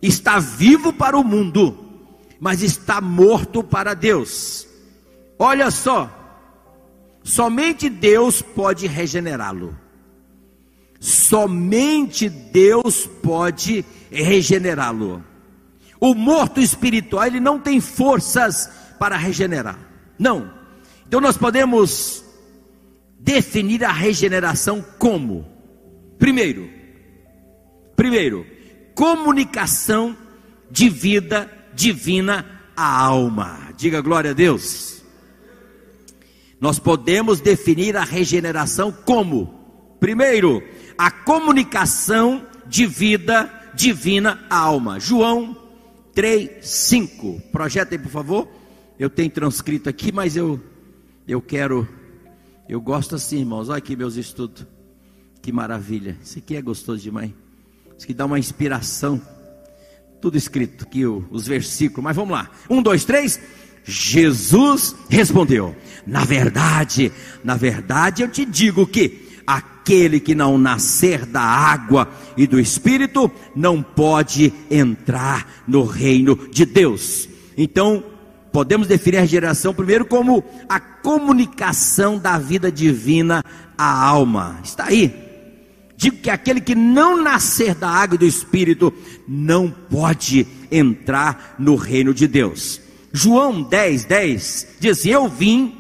Está 0.01 0.39
vivo 0.39 0.93
para 0.93 1.19
o 1.19 1.25
mundo, 1.25 1.77
mas 2.39 2.63
está 2.63 3.01
morto 3.01 3.63
para 3.63 3.95
Deus. 3.95 4.67
Olha 5.39 5.71
só, 5.71 6.11
somente 7.23 7.89
Deus 7.89 8.41
pode 8.41 8.87
regenerá-lo. 8.87 9.77
Somente 11.01 12.29
Deus 12.29 13.07
pode 13.23 13.85
regenerá-lo. 14.11 15.25
O 15.99 16.15
morto 16.15 16.61
espiritual, 16.61 17.27
ele 17.27 17.41
não 17.41 17.59
tem 17.59 17.81
forças 17.81 18.71
para 18.99 19.17
regenerar. 19.17 19.79
Não. 20.19 20.51
Então 21.07 21.21
nós 21.21 21.37
podemos 21.37 22.23
definir 23.23 23.85
a 23.85 23.93
regeneração 23.93 24.85
como? 24.99 25.47
Primeiro, 26.19 26.69
primeiro, 27.95 28.47
comunicação 28.95 30.17
de 30.71 30.89
vida 30.89 31.51
divina 31.75 32.47
à 32.77 33.03
alma. 33.03 33.73
Diga 33.77 34.01
glória 34.01 34.31
a 34.31 34.35
Deus. 34.35 35.03
Nós 36.61 36.79
podemos 36.79 37.41
definir 37.41 37.97
a 37.97 38.05
regeneração 38.05 38.93
como? 38.93 39.97
Primeiro, 39.99 40.63
a 40.97 41.11
comunicação 41.11 42.47
de 42.67 42.87
vida 42.87 43.51
divina 43.75 44.45
à 44.51 44.59
alma. 44.59 45.01
João 45.01 45.57
3, 46.15 46.67
5. 46.67 47.41
Projeta 47.53 47.95
aí, 47.95 47.99
por 47.99 48.11
favor. 48.11 48.49
Eu 48.99 49.09
tenho 49.09 49.31
transcrito 49.31 49.89
aqui, 49.89 50.13
mas 50.13 50.37
eu, 50.37 50.61
eu 51.27 51.41
quero 51.41 51.89
eu 52.71 52.81
gosto 52.81 53.17
assim, 53.17 53.41
irmãos. 53.41 53.69
Olha 53.69 53.79
aqui 53.79 53.97
meus 53.97 54.15
estudos. 54.15 54.65
Que 55.43 55.51
maravilha. 55.51 56.17
Isso 56.23 56.39
aqui 56.39 56.55
é 56.55 56.63
gostoso 56.63 57.03
demais. 57.03 57.33
Isso 57.99 58.05
aqui 58.05 58.15
dá 58.15 58.25
uma 58.25 58.39
inspiração. 58.39 59.21
Tudo 60.21 60.39
escrito 60.39 60.85
aqui, 60.85 61.05
os 61.05 61.49
versículos. 61.49 62.05
Mas 62.05 62.15
vamos 62.15 62.31
lá. 62.31 62.49
Um, 62.71 62.81
dois, 62.81 63.05
três. 63.05 63.41
Jesus 63.85 64.95
respondeu: 65.09 65.75
Na 66.07 66.25
verdade, 66.25 67.11
na 67.43 67.57
verdade 67.57 68.23
eu 68.23 68.29
te 68.29 68.45
digo 68.45 68.87
que 68.87 69.41
aquele 69.45 70.21
que 70.21 70.37
não 70.37 70.57
nascer 70.57 71.27
da 71.27 71.43
água 71.43 72.09
e 72.37 72.47
do 72.47 72.61
espírito 72.61 73.29
não 73.53 73.83
pode 73.83 74.53
entrar 74.71 75.65
no 75.67 75.85
reino 75.85 76.39
de 76.53 76.65
Deus. 76.65 77.29
Então, 77.57 78.05
Podemos 78.53 78.89
definir 78.89 79.19
a 79.19 79.21
regeneração 79.23 79.73
primeiro 79.73 80.05
como 80.05 80.45
a 80.69 80.81
comunicação 80.81 82.19
da 82.19 82.39
vida 82.39 82.71
divina 82.71 83.45
à 83.79 84.07
alma. 84.07 84.61
Está 84.63 84.87
aí. 84.87 85.15
Digo 85.97 86.17
que 86.17 86.31
aquele 86.31 86.61
que 86.61 86.75
não 86.75 87.23
nascer 87.23 87.75
da 87.75 87.89
água 87.89 88.15
e 88.15 88.19
do 88.19 88.27
Espírito 88.27 88.93
não 89.29 89.71
pode 89.71 90.47
entrar 90.71 91.57
no 91.59 91.77
reino 91.77 92.15
de 92.15 92.27
Deus. 92.27 92.81
João 93.13 93.63
10, 93.63 94.05
10 94.05 94.67
diz 94.81 95.05
Eu 95.05 95.29
vim 95.29 95.75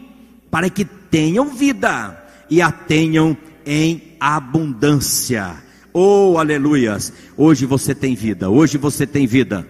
para 0.50 0.68
que 0.68 0.85
tenham 0.85 1.46
vida 1.46 2.22
e 2.50 2.61
a 2.61 2.70
tenham 2.70 3.37
em 3.64 4.14
abundância. 4.20 5.54
Oh, 5.92 6.37
aleluias! 6.38 7.12
Hoje 7.37 7.66
você 7.66 7.94
tem 7.94 8.14
vida, 8.14 8.50
hoje 8.50 8.78
você 8.78 9.06
tem 9.06 9.26
vida. 9.26 9.66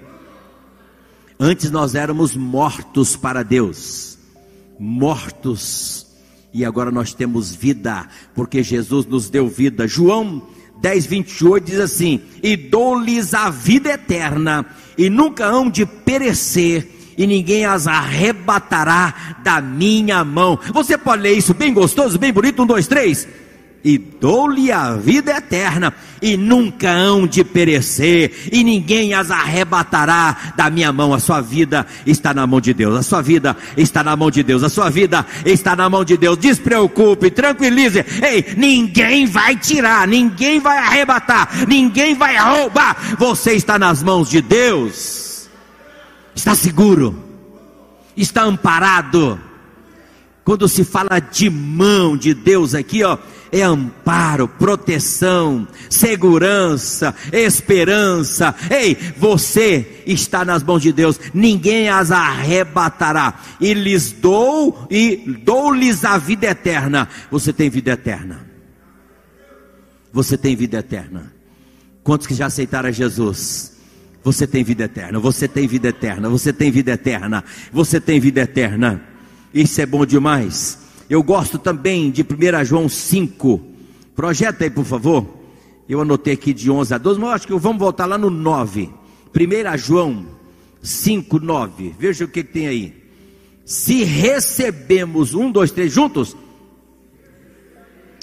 Antes 1.43 1.71
nós 1.71 1.95
éramos 1.95 2.37
mortos 2.37 3.17
para 3.17 3.43
Deus, 3.43 4.19
mortos, 4.79 6.07
e 6.53 6.67
agora 6.67 6.91
nós 6.91 7.15
temos 7.15 7.55
vida, 7.55 8.07
porque 8.35 8.63
Jesus 8.63 9.07
nos 9.07 9.31
deu 9.31 9.49
vida. 9.49 9.89
João 9.89 10.43
10, 10.83 11.07
28 11.07 11.65
diz 11.65 11.81
assim: 11.81 12.21
E 12.43 12.59
dou-lhes 12.59 13.33
a 13.33 13.49
vida 13.49 13.89
eterna, 13.89 14.67
e 14.99 15.09
nunca 15.09 15.47
hão 15.47 15.71
de 15.71 15.87
perecer, 15.87 17.15
e 17.17 17.27
ninguém 17.27 17.65
as 17.65 17.87
arrebatará 17.87 19.39
da 19.43 19.63
minha 19.63 20.23
mão. 20.23 20.59
Você 20.75 20.99
pode 20.99 21.23
ler 21.23 21.39
isso 21.39 21.55
bem 21.55 21.73
gostoso, 21.73 22.19
bem 22.19 22.35
bonito? 22.35 22.63
Um, 22.63 22.67
dois, 22.67 22.87
três 22.87 23.27
e 23.85 23.97
dou-lhe 23.97 24.71
a 24.71 24.95
vida 24.95 25.33
eterna, 25.33 25.93
e 26.21 26.37
nunca 26.37 26.91
hão 26.91 27.27
de 27.27 27.43
perecer, 27.43 28.49
e 28.53 28.63
ninguém 28.63 29.15
as 29.15 29.31
arrebatará 29.31 30.53
da 30.55 30.69
minha 30.69 30.93
mão. 30.93 31.15
A 31.15 31.19
sua 31.19 31.41
vida 31.41 31.87
está 32.07 32.35
na 32.35 32.47
mão 32.47 32.61
de 32.61 32.75
Deus, 32.75 32.97
a 32.97 33.03
sua 33.03 33.23
vida 33.23 33.57
está 33.77 34.05
na 34.05 34.15
mão 34.17 34.31
de 34.31 34.43
Deus, 34.43 34.63
a 34.63 34.69
sua 34.69 34.91
vida 34.91 35.25
está 35.45 35.75
na 35.75 35.89
mão 35.89 36.05
de 36.05 36.17
Deus. 36.17 36.37
Despreocupe, 36.37 37.31
tranquilize. 37.31 38.05
Ei, 38.23 38.55
ninguém 38.57 39.27
vai 39.27 39.57
tirar, 39.57 40.07
ninguém 40.07 40.61
vai 40.61 40.79
arrebatar, 40.79 41.67
ninguém 41.67 42.15
vai 42.15 42.37
roubar. 42.37 43.17
Você 43.19 43.53
está 43.55 43.79
nas 43.79 44.03
mãos 44.03 44.29
de 44.29 44.43
Deus, 44.43 45.49
está 46.35 46.55
seguro, 46.55 47.19
está 48.17 48.43
amparado. 48.43 49.41
Quando 50.51 50.67
se 50.67 50.83
fala 50.83 51.21
de 51.21 51.49
mão 51.49 52.17
de 52.17 52.35
Deus 52.35 52.75
aqui, 52.75 53.05
ó 53.05 53.17
é 53.53 53.63
amparo, 53.63 54.49
proteção, 54.49 55.67
segurança, 55.89 57.15
esperança. 57.33 58.53
Ei, 58.69 58.97
você 59.17 60.03
está 60.05 60.45
nas 60.45 60.65
mãos 60.65 60.83
de 60.83 60.93
Deus, 60.93 61.21
ninguém 61.33 61.89
as 61.89 62.11
arrebatará. 62.11 63.41
E 63.61 63.73
lhes 63.75 64.11
dou 64.11 64.89
e 64.91 65.19
dou-lhes 65.45 66.05
a 66.05 66.19
vida 66.19 66.49
eterna. 66.49 67.09
Você 67.31 67.53
tem 67.53 67.71
vida 67.71 67.93
eterna. 67.93 68.45
Você 70.13 70.37
tem 70.37 70.57
vida 70.57 70.79
eterna. 70.79 71.33
Quantos 72.03 72.27
que 72.27 72.35
já 72.35 72.47
aceitaram 72.47 72.91
Jesus? 72.91 73.79
Você 74.25 74.49
tem 74.49 74.65
vida 74.65 74.83
eterna, 74.83 75.21
você 75.21 75.47
tem 75.47 75.69
vida 75.69 75.91
eterna, 75.91 76.29
você 76.29 76.53
tem 76.53 76.73
vida 76.73 76.91
eterna, 76.91 77.45
você 77.73 78.01
tem 78.01 78.19
vida 78.19 78.41
eterna. 78.41 79.10
Isso 79.53 79.81
é 79.81 79.87
bom 79.87 80.07
demais. 80.07 80.79
Eu 81.09 81.23
gosto 81.23 81.59
também 81.59 82.11
de 82.11 82.23
1 82.23 82.65
João 82.65 82.89
5. 82.89 83.61
Projeta 84.15 84.65
aí, 84.65 84.71
por 84.71 84.85
favor. 84.85 85.27
Eu 85.89 86.01
anotei 86.01 86.35
aqui 86.35 86.53
de 86.53 86.71
11 86.71 86.95
a 86.95 86.99
12, 86.99 87.19
mas 87.19 87.29
eu 87.29 87.35
acho 87.35 87.47
que 87.49 87.59
vamos 87.59 87.81
voltar 87.81 88.07
lá 88.07 88.17
no 88.17 88.31
9. 88.31 88.89
1 89.35 89.79
João 89.79 90.27
5, 90.81 91.39
9. 91.41 91.95
Veja 91.99 92.25
o 92.25 92.29
que, 92.29 92.45
que 92.45 92.53
tem 92.53 92.69
aí. 92.69 92.95
Se 93.65 94.05
recebemos 94.05 95.35
um, 95.35 95.51
dois, 95.51 95.71
três 95.71 95.93
juntos, 95.93 96.37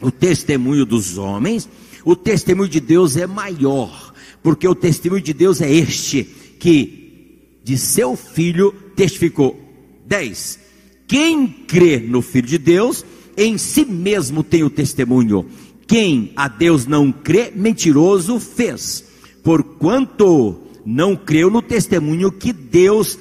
o 0.01 0.11
testemunho 0.11 0.85
dos 0.85 1.17
homens, 1.17 1.69
o 2.05 2.15
testemunho 2.15 2.69
de 2.69 2.79
Deus 2.79 3.17
é 3.17 3.27
maior, 3.27 4.13
porque 4.43 4.67
o 4.67 4.75
testemunho 4.75 5.21
de 5.21 5.33
Deus 5.33 5.61
é 5.61 5.71
este, 5.71 6.23
que 6.59 7.59
de 7.63 7.77
seu 7.77 8.15
filho 8.15 8.71
testificou. 8.95 9.59
10. 10.05 10.66
Quem 11.07 11.47
crê 11.47 11.99
no 11.99 12.21
Filho 12.21 12.47
de 12.47 12.57
Deus, 12.57 13.05
em 13.37 13.57
si 13.57 13.85
mesmo 13.85 14.43
tem 14.43 14.63
o 14.63 14.69
testemunho. 14.69 15.45
Quem 15.87 16.33
a 16.35 16.49
Deus 16.49 16.85
não 16.85 17.11
crê, 17.11 17.51
mentiroso 17.55 18.39
fez. 18.39 19.05
Porquanto 19.41 20.61
não 20.85 21.15
creu 21.15 21.49
no 21.49 21.61
testemunho 21.61 22.29
que 22.29 22.51
Deus 22.51 23.17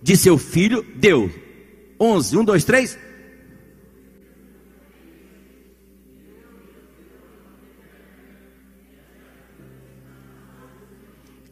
de 0.00 0.16
seu 0.16 0.38
filho 0.38 0.84
deu. 0.94 1.28
11, 1.98 2.36
1, 2.38 2.44
2, 2.44 2.64
3. 2.64 2.98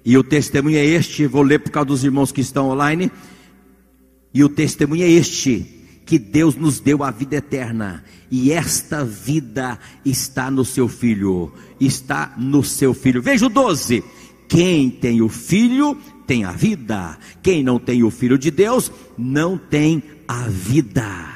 E 0.04 0.18
o 0.18 0.22
testemunho 0.22 0.76
é 0.76 0.84
este, 0.84 1.26
vou 1.26 1.42
ler 1.42 1.60
por 1.60 1.70
causa 1.70 1.86
dos 1.86 2.04
irmãos 2.04 2.32
que 2.32 2.40
estão 2.40 2.70
online. 2.70 3.10
E 4.34 4.42
o 4.42 4.48
testemunho 4.48 5.04
é 5.04 5.10
este: 5.10 5.66
que 6.06 6.18
Deus 6.18 6.54
nos 6.56 6.80
deu 6.80 7.02
a 7.02 7.10
vida 7.10 7.36
eterna, 7.36 8.04
e 8.30 8.52
esta 8.52 9.04
vida 9.04 9.78
está 10.04 10.50
no 10.50 10.64
seu 10.64 10.88
filho, 10.88 11.52
está 11.80 12.34
no 12.36 12.62
seu 12.64 12.94
filho. 12.94 13.22
Veja 13.22 13.46
o 13.46 13.48
12: 13.48 14.02
quem 14.48 14.90
tem 14.90 15.20
o 15.20 15.28
filho 15.28 15.96
tem 16.26 16.44
a 16.44 16.52
vida, 16.52 17.18
quem 17.42 17.62
não 17.62 17.78
tem 17.78 18.02
o 18.02 18.10
filho 18.10 18.38
de 18.38 18.50
Deus 18.50 18.90
não 19.18 19.58
tem 19.58 20.02
a 20.26 20.48
vida. 20.48 21.28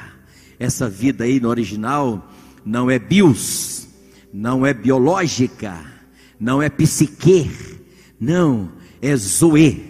Essa 0.59 0.89
vida 0.89 1.23
aí 1.23 1.39
no 1.39 1.49
original 1.49 2.31
não 2.65 2.89
é 2.89 2.97
bios, 2.97 3.87
não 4.33 4.65
é 4.65 4.73
biológica, 4.73 5.79
não 6.39 6.61
é 6.61 6.69
psique, 6.69 7.51
não, 8.19 8.71
é 9.01 9.15
zoe, 9.15 9.83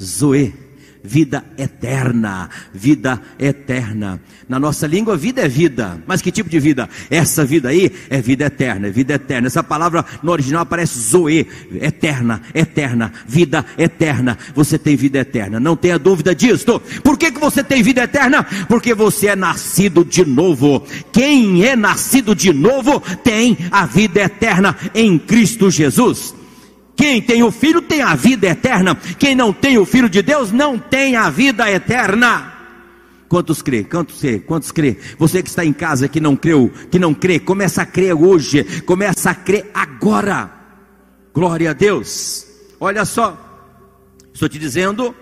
zoe 0.00 0.63
vida 1.04 1.44
eterna, 1.58 2.48
vida 2.72 3.20
eterna. 3.38 4.18
Na 4.48 4.58
nossa 4.58 4.86
língua, 4.86 5.16
vida 5.16 5.42
é 5.42 5.48
vida, 5.48 6.02
mas 6.06 6.22
que 6.22 6.32
tipo 6.32 6.48
de 6.48 6.58
vida? 6.58 6.88
Essa 7.10 7.44
vida 7.44 7.68
aí 7.68 7.92
é 8.08 8.20
vida 8.22 8.46
eterna, 8.46 8.88
é 8.88 8.90
vida 8.90 9.14
eterna. 9.14 9.46
Essa 9.46 9.62
palavra 9.62 10.04
no 10.22 10.32
original 10.32 10.62
aparece 10.62 10.98
zoe, 10.98 11.46
eterna, 11.80 12.40
eterna, 12.54 13.12
vida 13.26 13.64
eterna. 13.76 14.38
Você 14.54 14.78
tem 14.78 14.96
vida 14.96 15.18
eterna, 15.18 15.60
não 15.60 15.76
tenha 15.76 15.98
dúvida 15.98 16.34
disso. 16.34 16.80
Por 17.02 17.18
que, 17.18 17.30
que 17.30 17.40
você 17.40 17.62
tem 17.62 17.82
vida 17.82 18.04
eterna? 18.04 18.42
Porque 18.66 18.94
você 18.94 19.28
é 19.28 19.36
nascido 19.36 20.04
de 20.04 20.24
novo. 20.24 20.86
Quem 21.12 21.66
é 21.66 21.76
nascido 21.76 22.34
de 22.34 22.52
novo 22.52 23.00
tem 23.22 23.58
a 23.70 23.84
vida 23.84 24.22
eterna 24.22 24.74
em 24.94 25.18
Cristo 25.18 25.70
Jesus. 25.70 26.34
Quem 26.96 27.20
tem 27.20 27.42
o 27.42 27.50
filho 27.50 27.82
tem 27.82 28.02
a 28.02 28.14
vida 28.14 28.46
eterna. 28.46 28.94
Quem 29.18 29.34
não 29.34 29.52
tem 29.52 29.78
o 29.78 29.84
filho 29.84 30.08
de 30.08 30.22
Deus 30.22 30.52
não 30.52 30.78
tem 30.78 31.16
a 31.16 31.28
vida 31.30 31.70
eterna. 31.70 32.52
Quantos 33.28 33.62
crê? 33.62 33.82
Quantos 33.82 34.20
crê? 34.20 34.38
Quantos 34.38 34.70
crê? 34.70 34.96
Você 35.18 35.42
que 35.42 35.48
está 35.48 35.64
em 35.64 35.72
casa 35.72 36.08
que 36.08 36.20
não 36.20 36.36
creu, 36.36 36.70
que 36.90 36.98
não 36.98 37.12
crê, 37.12 37.40
começa 37.40 37.82
a 37.82 37.86
crer 37.86 38.14
hoje, 38.14 38.82
começa 38.82 39.30
a 39.30 39.34
crer 39.34 39.70
agora. 39.74 40.50
Glória 41.32 41.70
a 41.70 41.72
Deus. 41.72 42.46
Olha 42.78 43.04
só, 43.04 43.36
estou 44.32 44.48
te 44.48 44.58
dizendo 44.58 45.14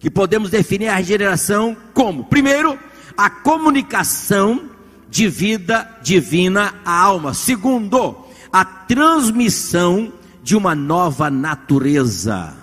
que 0.00 0.10
podemos 0.10 0.50
definir 0.50 0.88
a 0.88 0.96
regeneração 0.96 1.76
como, 1.94 2.24
primeiro, 2.24 2.78
a 3.16 3.30
comunicação 3.30 4.70
de 5.08 5.28
vida 5.28 5.88
divina 6.02 6.74
à 6.84 7.00
alma. 7.00 7.32
Segundo, 7.32 8.16
a 8.52 8.64
transmissão 8.64 10.12
de 10.46 10.54
uma 10.54 10.76
nova 10.76 11.28
natureza. 11.28 12.54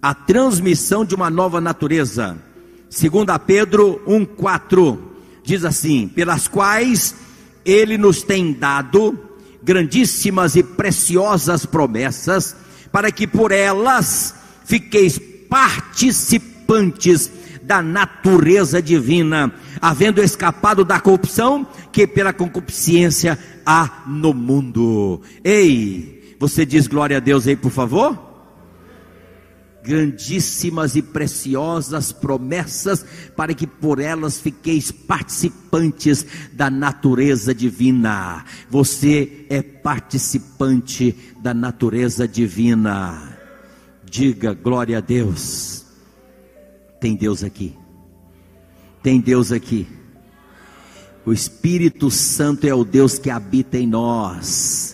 A 0.00 0.14
transmissão 0.14 1.04
de 1.04 1.12
uma 1.12 1.28
nova 1.28 1.60
natureza. 1.60 2.38
Segundo 2.88 3.36
Pedro 3.40 4.00
1:4 4.06 4.96
diz 5.42 5.64
assim: 5.64 6.06
pelas 6.06 6.46
quais 6.46 7.16
ele 7.64 7.98
nos 7.98 8.22
tem 8.22 8.52
dado 8.52 9.18
grandíssimas 9.60 10.54
e 10.54 10.62
preciosas 10.62 11.66
promessas, 11.66 12.54
para 12.92 13.10
que 13.10 13.26
por 13.26 13.50
elas 13.50 14.32
fiqueis 14.64 15.18
participantes 15.48 17.28
da 17.60 17.82
natureza 17.82 18.80
divina, 18.80 19.52
havendo 19.80 20.22
escapado 20.22 20.84
da 20.84 21.00
corrupção 21.00 21.66
que 21.90 22.06
pela 22.06 22.32
concupiscência 22.32 23.36
há 23.66 24.04
no 24.06 24.32
mundo. 24.32 25.20
Ei, 25.42 26.19
você 26.40 26.64
diz 26.64 26.86
glória 26.86 27.18
a 27.18 27.20
Deus 27.20 27.46
aí, 27.46 27.54
por 27.54 27.70
favor? 27.70 28.18
Grandíssimas 29.84 30.96
e 30.96 31.02
preciosas 31.02 32.12
promessas, 32.12 33.04
para 33.36 33.52
que 33.52 33.66
por 33.66 33.98
elas 33.98 34.40
fiqueis 34.40 34.90
participantes 34.90 36.24
da 36.54 36.70
natureza 36.70 37.54
divina. 37.54 38.42
Você 38.70 39.44
é 39.50 39.60
participante 39.60 41.14
da 41.42 41.52
natureza 41.52 42.26
divina. 42.26 43.36
Diga 44.02 44.54
glória 44.54 44.96
a 44.96 45.00
Deus. 45.02 45.84
Tem 46.98 47.14
Deus 47.14 47.44
aqui. 47.44 47.76
Tem 49.02 49.20
Deus 49.20 49.52
aqui. 49.52 49.86
O 51.26 51.34
Espírito 51.34 52.10
Santo 52.10 52.66
é 52.66 52.74
o 52.74 52.82
Deus 52.82 53.18
que 53.18 53.28
habita 53.28 53.76
em 53.76 53.86
nós. 53.86 54.89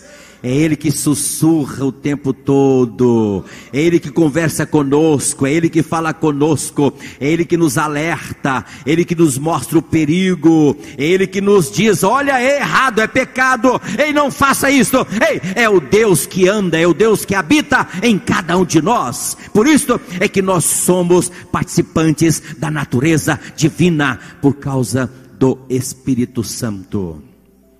É 0.47 0.49
Ele 0.49 0.77
que 0.77 0.89
sussurra 0.91 1.83
o 1.83 1.91
tempo 1.91 2.31
todo, 2.31 3.43
é 3.73 3.81
Ele 3.81 3.99
que 3.99 4.09
conversa 4.09 4.65
conosco, 4.65 5.45
é 5.45 5.51
Ele 5.51 5.69
que 5.69 5.83
fala 5.83 6.13
conosco, 6.13 6.93
é 7.19 7.29
Ele 7.29 7.43
que 7.43 7.57
nos 7.57 7.77
alerta, 7.77 8.63
é 8.85 8.91
Ele 8.93 9.03
que 9.03 9.13
nos 9.13 9.37
mostra 9.37 9.77
o 9.77 9.81
perigo, 9.81 10.77
é 10.97 11.03
Ele 11.03 11.27
que 11.27 11.41
nos 11.41 11.69
diz: 11.69 12.01
olha, 12.01 12.41
é 12.41 12.59
errado, 12.61 13.01
é 13.01 13.07
pecado, 13.07 13.77
ei, 13.99 14.13
não 14.13 14.31
faça 14.31 14.71
isso, 14.71 15.05
ei, 15.29 15.41
é 15.53 15.67
o 15.67 15.81
Deus 15.81 16.25
que 16.25 16.47
anda, 16.47 16.79
é 16.79 16.87
o 16.87 16.93
Deus 16.93 17.25
que 17.25 17.35
habita 17.35 17.85
em 18.01 18.17
cada 18.17 18.57
um 18.57 18.63
de 18.63 18.81
nós, 18.81 19.35
por 19.53 19.67
isso 19.67 19.99
é 20.17 20.29
que 20.29 20.41
nós 20.41 20.63
somos 20.63 21.29
participantes 21.51 22.41
da 22.57 22.71
natureza 22.71 23.37
divina, 23.53 24.17
por 24.41 24.53
causa 24.53 25.11
do 25.37 25.59
Espírito 25.69 26.41
Santo. 26.41 27.21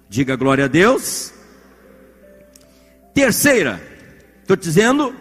Diga 0.09 0.35
glória 0.35 0.65
a 0.65 0.67
Deus. 0.67 1.36
Terceira, 3.17 3.81
estou 4.41 4.55
dizendo 4.55 5.11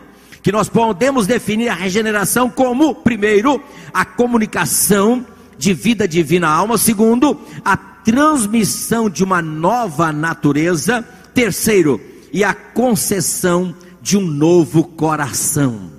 que 0.42 0.52
nós 0.52 0.68
podemos 0.68 1.26
definir 1.26 1.70
a 1.70 1.74
regeneração 1.74 2.50
como, 2.50 2.94
primeiro, 2.94 3.58
a 3.90 4.04
comunicação 4.04 5.26
de 5.56 5.72
vida 5.72 6.06
divina 6.06 6.46
à 6.46 6.52
alma, 6.52 6.76
segundo, 6.76 7.40
a 7.64 7.74
transmissão 7.74 9.08
de 9.08 9.24
uma 9.24 9.40
nova 9.40 10.12
natureza, 10.12 11.02
terceiro, 11.32 11.98
e 12.34 12.44
a 12.44 12.52
concessão 12.52 13.74
de 14.02 14.18
um 14.18 14.26
novo 14.26 14.84
coração. 14.84 15.90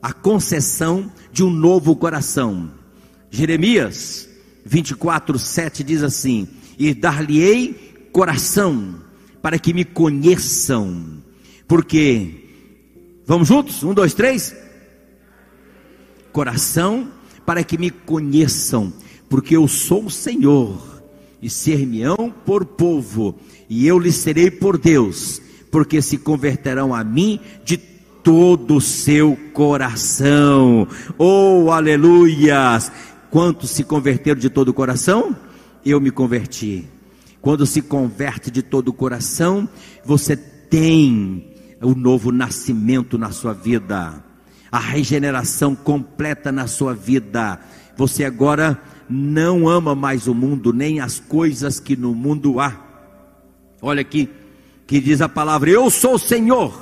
A 0.00 0.12
concessão 0.12 1.10
de 1.32 1.42
um 1.42 1.50
novo 1.50 1.96
coração. 1.96 2.70
Jeremias 3.28 4.28
24, 4.64 5.36
7 5.36 5.82
diz 5.82 6.04
assim: 6.04 6.46
E 6.78 6.94
dar-lhe-ei 6.94 8.08
coração 8.12 9.09
para 9.42 9.58
que 9.58 9.72
me 9.72 9.84
conheçam. 9.84 11.22
Porque, 11.66 12.48
vamos 13.26 13.48
juntos? 13.48 13.82
Um, 13.82 13.94
dois, 13.94 14.14
três. 14.14 14.54
Coração, 16.32 17.08
para 17.44 17.64
que 17.64 17.78
me 17.78 17.90
conheçam, 17.90 18.92
porque 19.28 19.56
eu 19.56 19.66
sou 19.66 20.04
o 20.04 20.10
Senhor, 20.10 21.02
e 21.42 21.50
ser-me-ão 21.50 22.32
por 22.44 22.64
povo, 22.64 23.36
e 23.68 23.86
eu 23.86 23.98
lhes 23.98 24.16
serei 24.16 24.50
por 24.50 24.78
Deus, 24.78 25.40
porque 25.70 26.00
se 26.02 26.18
converterão 26.18 26.94
a 26.94 27.02
mim 27.02 27.40
de 27.64 27.76
todo 27.76 28.76
o 28.76 28.80
seu 28.80 29.36
coração. 29.52 30.86
Oh, 31.18 31.70
aleluias! 31.70 32.92
Quantos 33.30 33.70
se 33.70 33.84
converteram 33.84 34.40
de 34.40 34.50
todo 34.50 34.68
o 34.68 34.74
coração? 34.74 35.36
Eu 35.84 36.00
me 36.00 36.10
converti. 36.10 36.86
Quando 37.40 37.64
se 37.64 37.80
converte 37.80 38.50
de 38.50 38.62
todo 38.62 38.88
o 38.88 38.92
coração, 38.92 39.68
você 40.04 40.36
tem 40.36 41.54
o 41.80 41.94
novo 41.94 42.30
nascimento 42.30 43.16
na 43.16 43.30
sua 43.30 43.54
vida, 43.54 44.22
a 44.70 44.78
regeneração 44.78 45.74
completa 45.74 46.52
na 46.52 46.66
sua 46.66 46.94
vida. 46.94 47.58
Você 47.96 48.24
agora 48.24 48.80
não 49.08 49.68
ama 49.68 49.94
mais 49.94 50.26
o 50.26 50.34
mundo, 50.34 50.72
nem 50.72 51.00
as 51.00 51.18
coisas 51.18 51.80
que 51.80 51.96
no 51.96 52.14
mundo 52.14 52.60
há. 52.60 52.78
Olha 53.80 54.02
aqui, 54.02 54.28
que 54.86 55.00
diz 55.00 55.22
a 55.22 55.28
palavra: 55.28 55.70
Eu 55.70 55.88
sou 55.88 56.14
o 56.14 56.18
Senhor, 56.18 56.78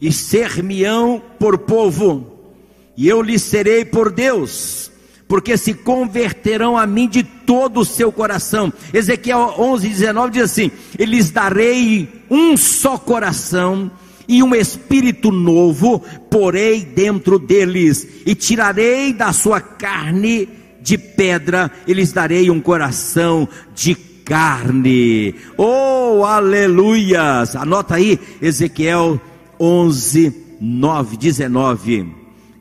e 0.00 0.12
ser-me-ão 0.12 1.20
por 1.38 1.58
povo, 1.58 2.54
e 2.96 3.08
eu 3.08 3.20
lhes 3.20 3.42
serei 3.42 3.84
por 3.84 4.12
Deus, 4.12 4.90
porque 5.26 5.56
se 5.56 5.74
converterão 5.74 6.78
a 6.78 6.86
mim 6.86 7.08
de 7.08 7.24
todo 7.46 7.80
o 7.80 7.84
seu 7.84 8.10
coração. 8.12 8.72
Ezequiel 8.92 9.54
11, 9.58 9.88
19 9.88 10.32
diz 10.32 10.42
assim: 10.42 10.70
E 10.98 11.04
lhes 11.04 11.30
darei 11.30 12.08
um 12.30 12.56
só 12.56 12.98
coração, 12.98 13.90
e 14.26 14.42
um 14.42 14.54
espírito 14.54 15.30
novo 15.30 16.02
porei 16.30 16.80
dentro 16.84 17.38
deles, 17.38 18.06
e 18.26 18.34
tirarei 18.34 19.12
da 19.12 19.32
sua 19.32 19.60
carne 19.60 20.48
de 20.80 20.98
pedra, 20.98 21.70
e 21.86 21.92
lhes 21.92 22.12
darei 22.12 22.50
um 22.50 22.60
coração 22.60 23.48
de 23.74 23.94
carne. 23.94 25.34
Oh, 25.56 26.24
aleluias! 26.24 27.54
Anota 27.54 27.96
aí, 27.96 28.18
Ezequiel 28.40 29.20
11, 29.60 30.34
9, 30.60 31.16
19. 31.16 32.06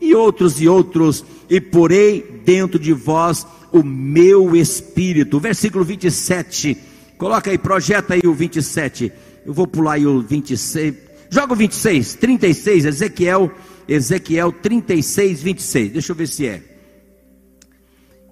E 0.01 0.13
outros 0.13 0.61
e 0.61 0.67
outros, 0.67 1.25
e 1.49 1.61
porei 1.61 2.41
dentro 2.45 2.77
de 2.77 2.91
vós 2.91 3.47
o 3.73 3.83
meu 3.83 4.55
espírito. 4.55 5.39
Versículo 5.39 5.83
27. 5.83 6.77
Coloca 7.17 7.49
aí, 7.49 7.57
projeta 7.57 8.13
aí 8.13 8.21
o 8.23 8.33
27. 8.33 9.11
Eu 9.45 9.53
vou 9.53 9.67
pular 9.67 9.93
aí 9.93 10.05
o 10.05 10.21
26. 10.21 10.95
Joga 11.29 11.53
o 11.53 11.55
26, 11.55 12.13
36, 12.15 12.85
Ezequiel, 12.85 13.51
Ezequiel 13.87 14.51
36, 14.51 15.41
26. 15.41 15.91
Deixa 15.91 16.11
eu 16.11 16.15
ver 16.15 16.27
se 16.27 16.45
é. 16.45 16.61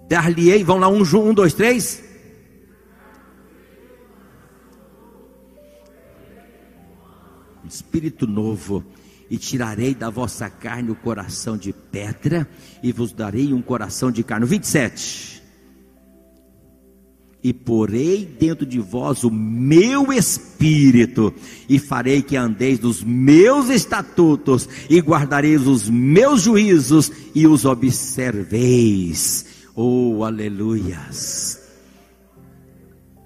Dar-lhe-ei, 0.07 0.63
vão 0.63 0.77
lá, 0.77 0.87
um, 0.87 1.01
um, 1.01 1.33
dois, 1.33 1.53
três. 1.53 2.03
Espírito 7.67 8.27
novo, 8.27 8.83
e 9.31 9.37
tirarei 9.37 9.95
da 9.95 10.09
vossa 10.09 10.49
carne 10.49 10.91
o 10.91 10.95
coração 10.95 11.55
de 11.55 11.71
pedra, 11.71 12.45
e 12.83 12.91
vos 12.91 13.13
darei 13.13 13.53
um 13.53 13.61
coração 13.61 14.11
de 14.11 14.25
carne. 14.25 14.45
27. 14.45 15.41
E 17.41 17.53
porei 17.53 18.25
dentro 18.25 18.65
de 18.65 18.77
vós 18.79 19.23
o 19.23 19.31
meu 19.31 20.11
espírito, 20.11 21.33
e 21.69 21.79
farei 21.79 22.21
que 22.21 22.35
andeis 22.35 22.77
dos 22.77 23.01
meus 23.01 23.69
estatutos, 23.69 24.67
e 24.89 24.99
guardareis 24.99 25.65
os 25.65 25.89
meus 25.89 26.41
juízos, 26.41 27.09
e 27.33 27.47
os 27.47 27.63
observeis. 27.63 29.45
Oh, 29.73 30.25
aleluias! 30.25 31.57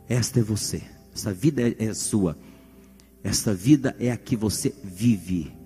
Esta 0.08 0.40
é 0.40 0.44
você, 0.44 0.84
essa 1.16 1.34
vida 1.34 1.64
é 1.80 1.94
sua. 1.96 2.38
Esta 3.24 3.56
vida 3.56 3.96
é 4.00 4.12
a 4.12 4.18
que 4.18 4.36
você 4.36 4.72
vive. 4.84 5.65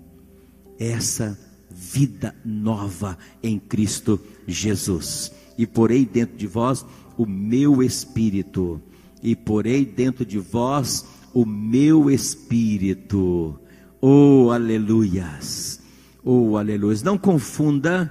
Essa 0.80 1.38
vida 1.70 2.34
nova 2.44 3.16
em 3.42 3.58
Cristo 3.58 4.18
Jesus. 4.48 5.30
E 5.56 5.66
porei 5.66 6.04
dentro 6.04 6.36
de 6.36 6.48
vós 6.48 6.84
o 7.16 7.26
meu 7.26 7.82
espírito. 7.82 8.80
E 9.22 9.36
porei 9.36 9.84
dentro 9.84 10.24
de 10.24 10.38
vós 10.38 11.04
o 11.32 11.44
meu 11.44 12.10
espírito. 12.10 13.60
Oh, 14.00 14.50
aleluias. 14.50 15.80
Oh, 16.24 16.56
aleluias. 16.56 17.02
Não 17.02 17.18
confunda 17.18 18.10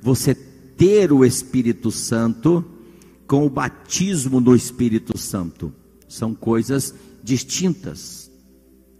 você 0.00 0.34
ter 0.34 1.12
o 1.12 1.24
Espírito 1.24 1.90
Santo 1.90 2.64
com 3.26 3.44
o 3.44 3.50
batismo 3.50 4.40
no 4.40 4.54
Espírito 4.54 5.18
Santo. 5.18 5.72
São 6.08 6.34
coisas 6.34 6.94
distintas. 7.22 8.25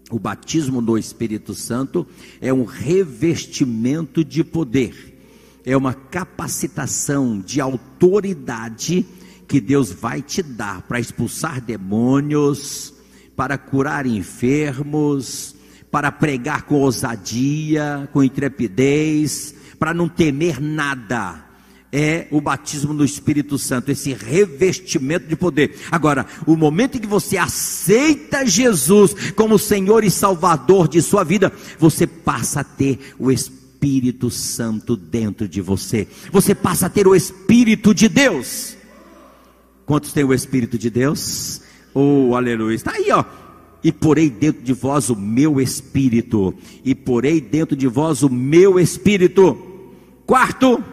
O 0.09 0.17
batismo 0.17 0.79
no 0.79 0.97
Espírito 0.97 1.53
Santo 1.53 2.07
é 2.39 2.53
um 2.53 2.63
revestimento 2.63 4.23
de 4.23 4.43
poder, 4.43 5.15
é 5.65 5.75
uma 5.75 5.93
capacitação 5.93 7.39
de 7.39 7.59
autoridade 7.59 9.05
que 9.47 9.59
Deus 9.59 9.91
vai 9.91 10.21
te 10.21 10.41
dar 10.41 10.81
para 10.83 10.99
expulsar 10.99 11.59
demônios, 11.59 12.93
para 13.35 13.57
curar 13.57 14.05
enfermos, 14.05 15.55
para 15.91 16.11
pregar 16.11 16.63
com 16.63 16.75
ousadia, 16.75 18.09
com 18.13 18.23
intrepidez, 18.23 19.53
para 19.77 19.93
não 19.93 20.07
temer 20.07 20.61
nada 20.61 21.46
é 21.91 22.27
o 22.31 22.41
batismo 22.41 22.93
no 22.93 23.05
Espírito 23.05 23.57
Santo, 23.57 23.91
esse 23.91 24.13
revestimento 24.13 25.27
de 25.27 25.35
poder. 25.35 25.75
Agora, 25.91 26.25
o 26.45 26.55
momento 26.55 26.97
em 26.97 27.01
que 27.01 27.07
você 27.07 27.37
aceita 27.37 28.45
Jesus 28.45 29.31
como 29.35 29.57
Senhor 29.57 30.03
e 30.03 30.11
Salvador 30.11 30.87
de 30.87 31.01
sua 31.01 31.23
vida, 31.23 31.51
você 31.79 32.05
passa 32.05 32.61
a 32.61 32.63
ter 32.63 32.99
o 33.17 33.31
Espírito 33.31 34.29
Santo 34.29 34.97
dentro 34.97 35.47
de 35.47 35.61
você. 35.61 36.07
Você 36.31 36.53
passa 36.53 36.87
a 36.87 36.89
ter 36.89 37.07
o 37.07 37.15
Espírito 37.15 37.93
de 37.93 38.09
Deus. 38.09 38.75
Quantos 39.85 40.11
tem 40.11 40.23
o 40.23 40.33
Espírito 40.33 40.77
de 40.77 40.89
Deus? 40.89 41.61
Oh, 41.93 42.35
aleluia. 42.35 42.75
Está 42.75 42.91
aí, 42.91 43.09
ó. 43.11 43.23
E 43.83 43.91
porei 43.91 44.29
dentro 44.29 44.61
de 44.61 44.73
vós 44.73 45.09
o 45.09 45.15
meu 45.15 45.61
espírito, 45.61 46.53
e 46.83 46.93
porei 46.95 47.39
dentro 47.39 47.75
de 47.75 47.87
vós 47.87 48.23
o 48.23 48.29
meu 48.29 48.79
espírito. 48.79 49.55
Quarto, 50.25 50.83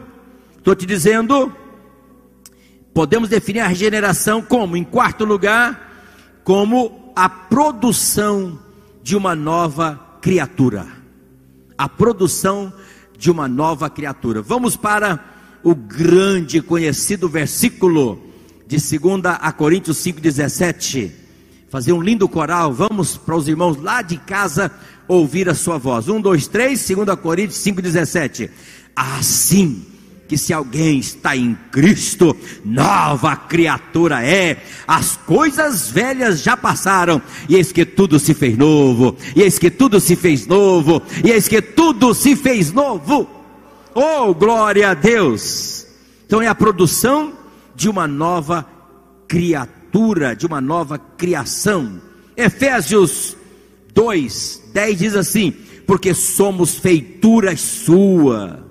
Estou 0.65 0.75
te 0.75 0.87
dizendo, 0.87 1.53
podemos 2.95 3.29
definir 3.29 3.61
a 3.61 3.67
regeneração 3.67 4.41
como, 4.41 4.79
em 4.79 4.83
quarto 4.83 5.23
lugar, 5.23 6.41
como 6.43 7.13
a 7.15 7.29
produção 7.29 8.59
de 9.03 9.15
uma 9.15 9.35
nova 9.35 10.01
criatura. 10.23 10.87
A 11.77 11.87
produção 11.87 12.73
de 13.19 13.31
uma 13.31 13.47
nova 13.47 13.91
criatura. 13.91 14.41
Vamos 14.41 14.75
para 14.75 15.23
o 15.63 15.75
grande 15.75 16.63
conhecido 16.63 17.29
versículo 17.29 18.25
de 18.67 18.79
2 18.79 19.23
a 19.39 19.53
Coríntios 19.53 19.99
5,17. 19.99 21.11
Fazer 21.69 21.93
um 21.93 22.01
lindo 22.01 22.27
coral. 22.27 22.73
Vamos 22.73 23.19
para 23.19 23.37
os 23.37 23.47
irmãos 23.49 23.77
lá 23.77 24.01
de 24.01 24.17
casa 24.17 24.73
ouvir 25.07 25.47
a 25.47 25.55
sua 25.55 25.77
voz. 25.77 26.09
1, 26.09 26.23
2, 26.23 26.49
3, 26.49 26.89
2 26.89 27.21
Coríntios 27.21 27.59
5,17. 27.59 28.49
Assim 28.97 29.94
que 30.29 30.39
se 30.39 30.53
alguém 30.53 30.99
está 30.99 31.37
em 31.37 31.57
Cristo, 31.71 32.37
nova 32.65 33.37
criatura 33.37 34.25
é. 34.25 34.63
As 34.87 35.17
coisas 35.17 35.89
velhas 35.89 36.43
já 36.43 36.57
passaram, 36.57 37.21
e 37.49 37.57
eis 37.57 37.73
que 37.73 37.85
tudo 37.85 38.19
se 38.19 38.35
fez 38.35 38.57
novo, 38.57 39.17
e 39.37 39.43
eis 39.43 39.59
que 39.59 39.71
tudo 39.71 40.01
se 40.01 40.17
fez 40.17 40.47
novo, 40.47 41.03
e 41.25 41.31
eis 41.31 41.49
que 41.49 41.61
tudo 41.61 42.15
se 42.15 42.35
fez 42.35 42.73
novo. 42.73 43.29
Oh, 43.95 44.35
glória 44.35 44.91
a 44.91 44.95
Deus! 44.95 45.87
Então 46.27 46.41
é 46.43 46.49
a 46.49 46.55
produção 46.55 47.33
de 47.75 47.89
uma 47.89 48.07
nova 48.07 48.67
criatura, 49.29 50.35
de 50.35 50.47
uma 50.47 50.61
nova 50.61 50.99
criação. 50.99 52.01
Efésios 52.37 53.37
2, 53.95 54.63
10 54.73 54.99
diz 54.99 55.15
assim: 55.15 55.55
porque 55.87 56.15
somos 56.15 56.77
feituras 56.77 57.61
sua 57.61 58.64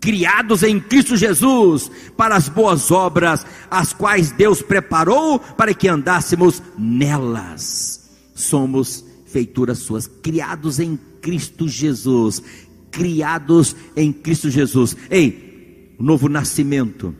criados 0.00 0.62
em 0.62 0.80
Cristo 0.80 1.16
Jesus 1.16 1.90
para 2.16 2.34
as 2.34 2.48
boas 2.48 2.90
obras, 2.90 3.46
as 3.70 3.92
quais 3.92 4.32
Deus 4.32 4.62
preparou 4.62 5.38
para 5.38 5.74
que 5.74 5.86
andássemos 5.86 6.62
nelas. 6.76 8.10
Somos 8.34 9.04
feituras 9.26 9.78
suas, 9.78 10.06
criados 10.06 10.80
em 10.80 10.98
Cristo 11.20 11.68
Jesus, 11.68 12.42
criados 12.90 13.76
em 13.94 14.12
Cristo 14.12 14.50
Jesus. 14.50 14.96
Ei, 15.10 15.94
o 15.98 16.02
novo 16.02 16.28
nascimento, 16.28 17.14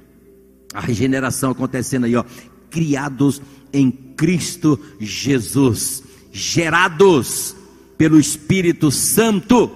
a 0.73 0.81
regeneração 0.81 1.51
acontecendo 1.51 2.07
aí, 2.07 2.16
ó, 2.16 2.25
criados 2.71 3.43
em 3.73 3.90
Cristo 3.90 4.81
Jesus, 4.99 6.03
gerados 6.33 7.55
pelo 7.99 8.19
Espírito 8.19 8.90
Santo, 8.90 9.71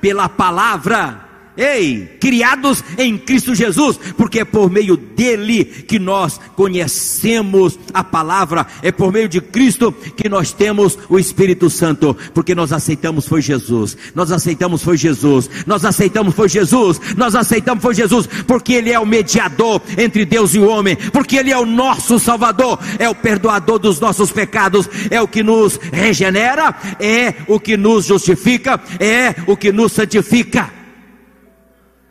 pela 0.00 0.28
palavra 0.28 1.29
Ei, 1.60 2.16
criados 2.18 2.82
em 2.96 3.18
Cristo 3.18 3.54
Jesus, 3.54 4.00
porque 4.16 4.40
é 4.40 4.44
por 4.46 4.70
meio 4.70 4.96
dele 4.96 5.62
que 5.62 5.98
nós 5.98 6.40
conhecemos 6.56 7.78
a 7.92 8.02
palavra, 8.02 8.66
é 8.82 8.90
por 8.90 9.12
meio 9.12 9.28
de 9.28 9.42
Cristo 9.42 9.92
que 9.92 10.26
nós 10.26 10.54
temos 10.54 10.98
o 11.10 11.18
Espírito 11.18 11.68
Santo, 11.68 12.16
porque 12.32 12.54
nós 12.54 12.72
aceitamos 12.72 13.28
foi 13.28 13.42
Jesus, 13.42 13.94
nós 14.14 14.32
aceitamos 14.32 14.82
foi 14.82 14.96
Jesus, 14.96 15.50
nós 15.66 15.84
aceitamos 15.84 16.34
foi 16.34 16.48
Jesus, 16.48 16.98
nós 17.14 17.34
aceitamos 17.34 17.82
foi 17.82 17.94
Jesus, 17.94 18.26
porque 18.46 18.72
ele 18.72 18.90
é 18.90 18.98
o 18.98 19.04
mediador 19.04 19.82
entre 19.98 20.24
Deus 20.24 20.54
e 20.54 20.58
o 20.60 20.66
homem, 20.66 20.96
porque 21.12 21.36
ele 21.36 21.50
é 21.50 21.58
o 21.58 21.66
nosso 21.66 22.18
Salvador, 22.18 22.78
é 22.98 23.06
o 23.06 23.14
perdoador 23.14 23.78
dos 23.78 24.00
nossos 24.00 24.32
pecados, 24.32 24.88
é 25.10 25.20
o 25.20 25.28
que 25.28 25.42
nos 25.42 25.78
regenera, 25.92 26.74
é 26.98 27.34
o 27.46 27.60
que 27.60 27.76
nos 27.76 28.06
justifica, 28.06 28.80
é 28.98 29.34
o 29.46 29.54
que 29.58 29.70
nos 29.70 29.92
santifica. 29.92 30.79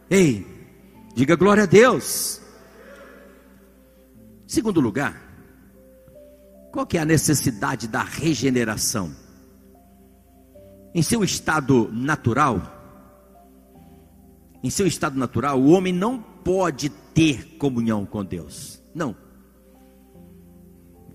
Ei, 0.10 0.44
diga 1.14 1.36
glória 1.36 1.64
a 1.64 1.68
Deus. 1.68 2.42
Segundo 4.48 4.82
lugar, 4.82 5.22
qual 6.72 6.88
que 6.88 6.98
é 6.98 7.02
a 7.02 7.06
necessidade 7.06 7.88
da 7.88 8.02
regeneração? 8.02 9.12
Em 10.96 11.04
seu 11.04 11.24
estado 11.24 11.92
natural, 11.94 12.60
em 14.64 14.72
seu 14.72 14.88
estado 14.88 15.16
natural, 15.16 15.62
o 15.62 15.70
homem 15.70 15.94
não 15.94 16.20
pode 16.20 16.90
ter 16.90 17.58
comunhão 17.60 18.04
com 18.04 18.26
Deus. 18.26 18.82
Não. 18.96 19.16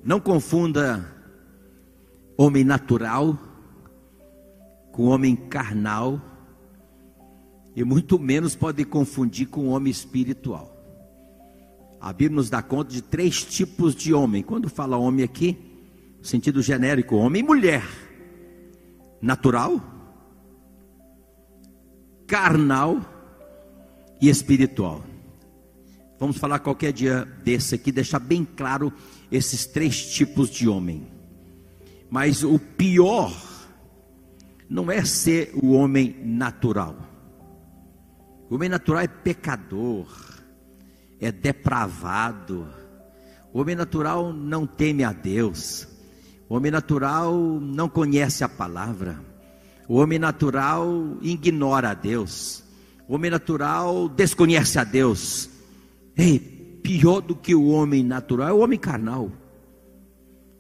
Não 0.04 0.20
confunda 0.20 1.04
homem 2.36 2.62
natural 2.62 3.36
com 4.92 5.06
homem 5.06 5.34
carnal 5.34 6.20
e 7.74 7.82
muito 7.82 8.18
menos 8.18 8.54
pode 8.54 8.84
confundir 8.84 9.48
com 9.48 9.68
homem 9.68 9.90
espiritual. 9.90 10.70
A 12.00 12.12
Bíblia 12.12 12.36
nos 12.36 12.50
dá 12.50 12.62
conta 12.62 12.90
de 12.90 13.02
três 13.02 13.42
tipos 13.42 13.94
de 13.94 14.12
homem. 14.12 14.42
Quando 14.42 14.68
fala 14.68 14.96
homem 14.96 15.24
aqui, 15.24 15.56
sentido 16.22 16.60
genérico, 16.60 17.16
homem 17.16 17.40
e 17.40 17.46
mulher. 17.46 17.82
Natural, 19.22 19.80
carnal 22.26 23.00
e 24.20 24.28
espiritual. 24.28 25.02
Vamos 26.20 26.36
falar 26.36 26.58
qualquer 26.58 26.92
dia 26.92 27.24
desse 27.42 27.74
aqui, 27.74 27.90
deixar 27.90 28.18
bem 28.18 28.44
claro 28.44 28.92
esses 29.32 29.66
três 29.66 30.12
tipos 30.12 30.50
de 30.50 30.68
homem. 30.68 31.06
Mas 32.10 32.44
o 32.44 32.58
pior 32.58 33.34
não 34.68 34.90
é 34.90 35.04
ser 35.04 35.52
o 35.54 35.72
homem 35.72 36.16
natural. 36.22 37.13
O 38.48 38.56
homem 38.56 38.68
natural 38.68 39.02
é 39.02 39.08
pecador, 39.08 40.06
é 41.20 41.32
depravado. 41.32 42.66
O 43.52 43.60
homem 43.60 43.74
natural 43.74 44.32
não 44.32 44.66
teme 44.66 45.02
a 45.04 45.12
Deus. 45.12 45.88
O 46.48 46.56
homem 46.56 46.70
natural 46.70 47.34
não 47.60 47.88
conhece 47.88 48.44
a 48.44 48.48
palavra. 48.48 49.18
O 49.88 49.96
homem 49.96 50.18
natural 50.18 50.88
ignora 51.22 51.90
a 51.90 51.94
Deus. 51.94 52.62
O 53.08 53.14
homem 53.14 53.30
natural 53.30 54.08
desconhece 54.08 54.78
a 54.78 54.84
Deus. 54.84 55.50
Ei, 56.16 56.38
pior 56.82 57.20
do 57.20 57.34
que 57.34 57.54
o 57.54 57.68
homem 57.68 58.02
natural 58.02 58.48
é 58.48 58.52
o 58.52 58.58
homem 58.58 58.78
carnal. 58.78 59.30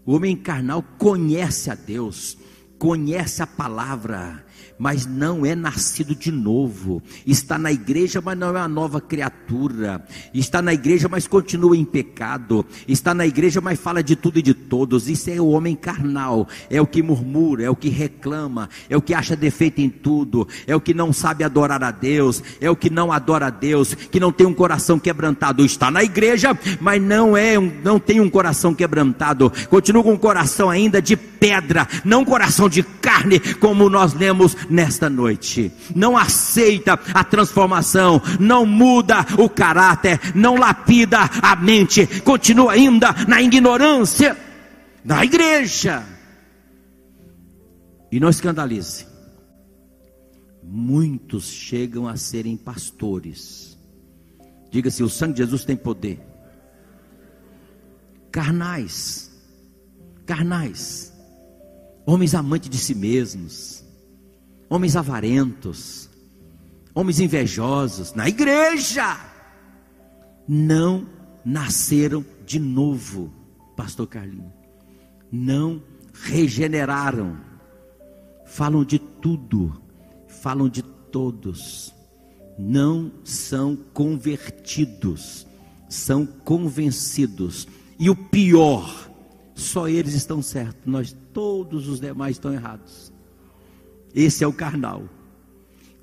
O 0.06 0.14
homem 0.14 0.36
carnal 0.36 0.82
conhece 0.98 1.70
a 1.70 1.74
Deus, 1.74 2.36
conhece 2.78 3.42
a 3.42 3.46
palavra, 3.46 4.44
mas 4.78 5.06
não 5.06 5.44
é 5.44 5.54
nascido 5.54 6.14
de 6.14 6.30
novo. 6.30 7.02
Está 7.26 7.58
na 7.58 7.72
igreja, 7.72 8.20
mas 8.24 8.36
não 8.36 8.48
é 8.48 8.50
uma 8.52 8.68
nova 8.68 9.00
criatura. 9.00 10.04
Está 10.32 10.60
na 10.60 10.74
igreja, 10.74 11.08
mas 11.08 11.26
continua 11.26 11.76
em 11.76 11.84
pecado. 11.84 12.64
Está 12.86 13.14
na 13.14 13.26
igreja, 13.26 13.60
mas 13.60 13.78
fala 13.78 14.02
de 14.02 14.16
tudo 14.16 14.38
e 14.38 14.42
de 14.42 14.54
todos. 14.54 15.08
Isso 15.08 15.30
é 15.30 15.40
o 15.40 15.48
homem 15.48 15.74
carnal. 15.76 16.48
É 16.68 16.80
o 16.80 16.86
que 16.86 17.02
murmura, 17.02 17.64
é 17.64 17.70
o 17.70 17.76
que 17.76 17.88
reclama, 17.88 18.68
é 18.88 18.96
o 18.96 19.02
que 19.02 19.14
acha 19.14 19.36
defeito 19.36 19.80
em 19.80 19.88
tudo, 19.88 20.46
é 20.66 20.74
o 20.74 20.80
que 20.80 20.94
não 20.94 21.12
sabe 21.12 21.44
adorar 21.44 21.82
a 21.82 21.90
Deus, 21.90 22.42
é 22.60 22.70
o 22.70 22.76
que 22.76 22.90
não 22.90 23.12
adora 23.12 23.46
a 23.46 23.50
Deus, 23.50 23.94
que 23.94 24.20
não 24.20 24.32
tem 24.32 24.46
um 24.46 24.54
coração 24.54 24.98
quebrantado. 24.98 25.64
Está 25.64 25.90
na 25.90 26.02
igreja, 26.02 26.58
mas 26.80 27.00
não 27.00 27.36
é, 27.36 27.58
não 27.58 27.98
tem 27.98 28.20
um 28.20 28.30
coração 28.30 28.74
quebrantado. 28.74 29.52
Continua 29.68 30.02
com 30.02 30.12
um 30.12 30.18
coração 30.18 30.70
ainda 30.70 31.00
de 31.00 31.16
pedra, 31.44 31.86
não 32.06 32.24
coração 32.24 32.70
de 32.70 32.82
carne, 32.82 33.38
como 33.56 33.90
nós 33.90 34.14
lemos 34.14 34.56
nesta 34.70 35.10
noite. 35.10 35.70
Não 35.94 36.16
aceita 36.16 36.98
a 37.12 37.22
transformação, 37.22 38.22
não 38.40 38.64
muda 38.64 39.26
o 39.38 39.46
caráter, 39.46 40.18
não 40.34 40.56
lapida 40.56 41.18
a 41.42 41.54
mente, 41.54 42.06
continua 42.22 42.72
ainda 42.72 43.14
na 43.28 43.42
ignorância 43.42 44.34
da 45.04 45.22
igreja. 45.22 46.02
E 48.10 48.18
não 48.18 48.30
escandalize. 48.30 49.06
Muitos 50.62 51.44
chegam 51.50 52.08
a 52.08 52.16
serem 52.16 52.56
pastores. 52.56 53.78
Diga-se, 54.70 55.02
o 55.02 55.10
sangue 55.10 55.34
de 55.34 55.38
Jesus 55.40 55.62
tem 55.62 55.76
poder. 55.76 56.20
Carnais, 58.32 59.30
carnais, 60.24 61.13
homens 62.06 62.34
amantes 62.34 62.68
de 62.68 62.78
si 62.78 62.94
mesmos, 62.94 63.84
homens 64.68 64.96
avarentos, 64.96 66.08
homens 66.94 67.20
invejosos, 67.20 68.12
na 68.14 68.28
igreja, 68.28 69.18
não 70.46 71.06
nasceram 71.44 72.24
de 72.46 72.58
novo, 72.58 73.32
Pastor 73.76 74.06
Carlinhos, 74.06 74.52
não 75.32 75.82
regeneraram, 76.12 77.38
falam 78.44 78.84
de 78.84 78.98
tudo, 78.98 79.80
falam 80.28 80.68
de 80.68 80.82
todos, 80.82 81.94
não 82.58 83.10
são 83.24 83.76
convertidos, 83.92 85.46
são 85.88 86.26
convencidos, 86.26 87.66
e 87.98 88.10
o 88.10 88.14
pior, 88.16 89.10
só 89.54 89.88
eles 89.88 90.14
estão 90.14 90.42
certos, 90.42 90.84
nós 90.84 91.16
todos 91.34 91.88
os 91.88 92.00
demais 92.00 92.36
estão 92.36 92.52
errados. 92.52 93.12
Esse 94.14 94.44
é 94.44 94.46
o 94.46 94.52
carnal. 94.52 95.08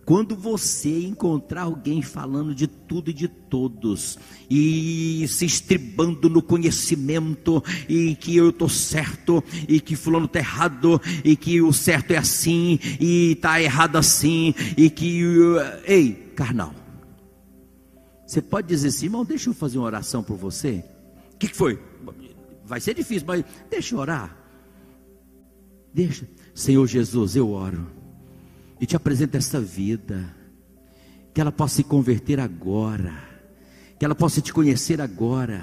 Quando 0.04 0.36
você 0.36 1.06
encontrar 1.06 1.62
alguém 1.62 2.02
falando 2.02 2.54
de 2.54 2.67
tudo 2.67 3.12
e 3.12 3.13
de 3.13 3.28
todos, 3.28 4.17
e 4.50 5.26
se 5.30 5.46
estribando 5.46 6.30
no 6.30 6.41
conhecimento, 6.41 7.63
e 7.88 8.15
que 8.15 8.36
eu 8.36 8.50
estou 8.50 8.67
certo, 8.67 9.44
e 9.70 9.80
que 9.80 9.96
fulano 9.96 10.26
está 10.26 10.39
errado, 10.39 11.00
e 11.24 11.36
que 11.38 11.62
o 11.62 11.72
certo 11.72 12.12
é 12.12 12.17
assim, 12.17 12.78
e 13.00 13.34
está 13.34 13.62
errado 13.62 13.96
assim, 13.96 14.54
e 14.76 14.89
que. 14.89 15.22
Ei, 15.86 16.34
carnal. 16.36 16.74
Você 18.26 18.41
pode 18.41 18.67
dizer 18.67 18.89
assim, 18.89 19.06
irmão, 19.06 19.24
deixa 19.24 19.50
eu 19.50 19.54
fazer 19.54 19.78
uma 19.78 19.86
oração 19.86 20.24
por 20.24 20.36
você. 20.36 20.84
O 21.36 21.38
que, 21.38 21.48
que 21.48 21.56
foi? 21.56 21.80
Vai 22.65 22.82
ser 22.82 22.96
difícil, 22.96 23.28
mas 23.28 23.46
deixa 23.70 23.96
eu 23.96 24.00
orar. 24.00 24.40
Deixa. 25.93 26.25
Senhor 26.54 26.86
Jesus, 26.88 27.36
eu 27.36 27.51
oro 27.51 27.88
e 28.80 28.86
te 28.86 28.95
apresenta 28.95 29.38
essa 29.38 29.62
vida, 29.62 30.36
que 31.34 31.39
ela 31.39 31.51
possa 31.51 31.75
se 31.75 31.84
converter 31.84 32.39
agora, 32.39 33.13
que 33.99 34.04
ela 34.04 34.15
possa 34.15 34.41
te 34.41 34.51
conhecer 34.51 34.99
agora, 34.99 35.62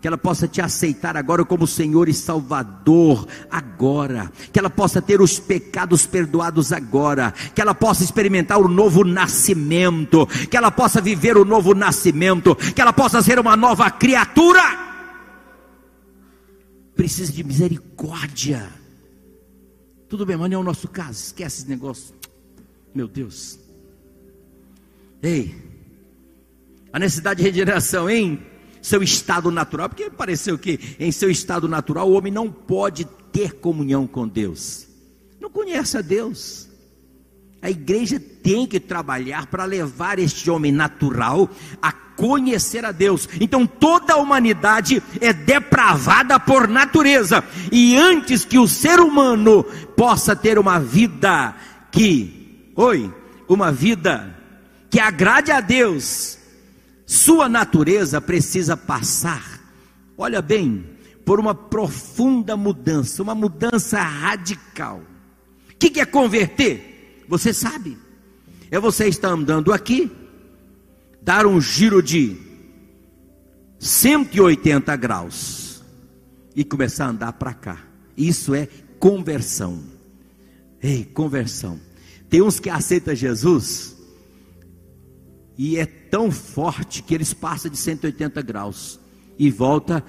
que 0.00 0.06
ela 0.06 0.18
possa 0.18 0.46
te 0.46 0.60
aceitar 0.60 1.16
agora 1.16 1.44
como 1.44 1.66
Senhor 1.66 2.08
e 2.08 2.14
Salvador 2.14 3.26
agora, 3.50 4.30
que 4.52 4.58
ela 4.58 4.68
possa 4.68 5.00
ter 5.00 5.20
os 5.20 5.38
pecados 5.38 6.04
perdoados 6.04 6.72
agora, 6.72 7.32
que 7.54 7.60
ela 7.60 7.74
possa 7.74 8.04
experimentar 8.04 8.58
o 8.58 8.68
novo 8.68 9.04
nascimento, 9.04 10.26
que 10.50 10.56
ela 10.56 10.70
possa 10.70 11.00
viver 11.00 11.38
o 11.38 11.44
novo 11.44 11.72
nascimento, 11.72 12.54
que 12.54 12.80
ela 12.80 12.92
possa 12.92 13.22
ser 13.22 13.38
uma 13.38 13.56
nova 13.56 13.90
criatura. 13.90 14.62
Precisa 16.94 17.32
de 17.32 17.42
misericórdia. 17.42 18.81
Tudo 20.12 20.26
bem, 20.26 20.36
mas 20.36 20.50
não 20.50 20.58
é 20.58 20.60
o 20.60 20.62
nosso 20.62 20.88
caso, 20.88 21.12
esquece 21.12 21.62
esse 21.62 21.70
negócio. 21.70 22.14
Meu 22.94 23.08
Deus. 23.08 23.58
Ei, 25.22 25.54
a 26.92 26.98
necessidade 26.98 27.38
de 27.38 27.44
regeneração 27.48 28.10
em 28.10 28.38
seu 28.82 29.02
estado 29.02 29.50
natural, 29.50 29.88
porque 29.88 30.10
pareceu 30.10 30.58
que 30.58 30.78
em 31.00 31.10
seu 31.10 31.30
estado 31.30 31.66
natural 31.66 32.10
o 32.10 32.12
homem 32.12 32.30
não 32.30 32.52
pode 32.52 33.06
ter 33.32 33.54
comunhão 33.54 34.06
com 34.06 34.28
Deus, 34.28 34.86
não 35.40 35.48
conhece 35.48 35.96
a 35.96 36.02
Deus. 36.02 36.68
A 37.62 37.70
igreja 37.70 38.20
tem 38.42 38.66
que 38.66 38.80
trabalhar 38.80 39.46
para 39.46 39.64
levar 39.64 40.18
este 40.18 40.50
homem 40.50 40.72
natural 40.72 41.48
a 41.80 41.92
conhecer 41.92 42.84
a 42.84 42.90
Deus. 42.92 43.28
Então 43.40 43.66
toda 43.66 44.14
a 44.14 44.18
humanidade 44.18 45.02
é 45.20 45.32
depravada 45.32 46.38
por 46.40 46.66
natureza, 46.68 47.42
e 47.70 47.96
antes 47.96 48.44
que 48.44 48.58
o 48.58 48.66
ser 48.68 49.00
humano 49.00 49.62
possa 49.96 50.34
ter 50.34 50.58
uma 50.58 50.78
vida 50.80 51.54
que 51.90 52.42
Oi, 52.74 53.12
uma 53.46 53.70
vida 53.70 54.34
que 54.88 54.98
agrade 54.98 55.52
a 55.52 55.60
Deus, 55.60 56.38
sua 57.06 57.46
natureza 57.46 58.18
precisa 58.18 58.76
passar, 58.78 59.60
olha 60.16 60.40
bem, 60.40 60.86
por 61.24 61.38
uma 61.38 61.54
profunda 61.54 62.56
mudança, 62.56 63.22
uma 63.22 63.34
mudança 63.34 64.00
radical. 64.00 65.02
O 65.70 65.76
que 65.76 66.00
é 66.00 66.06
converter? 66.06 66.91
Você 67.32 67.50
sabe, 67.54 67.96
é 68.70 68.78
você 68.78 69.08
estar 69.08 69.30
andando 69.30 69.72
aqui, 69.72 70.12
dar 71.22 71.46
um 71.46 71.58
giro 71.62 72.02
de 72.02 72.36
180 73.78 74.94
graus 74.96 75.82
e 76.54 76.62
começar 76.62 77.06
a 77.06 77.08
andar 77.08 77.32
para 77.32 77.54
cá. 77.54 77.86
Isso 78.14 78.54
é 78.54 78.68
conversão. 78.98 79.82
Ei, 80.82 81.06
conversão. 81.06 81.80
Tem 82.28 82.42
uns 82.42 82.60
que 82.60 82.68
aceitam 82.68 83.14
Jesus 83.14 83.96
e 85.56 85.78
é 85.78 85.86
tão 85.86 86.30
forte 86.30 87.02
que 87.02 87.14
eles 87.14 87.32
passam 87.32 87.70
de 87.70 87.78
180 87.78 88.42
graus 88.42 89.00
e 89.38 89.50
volta 89.50 90.04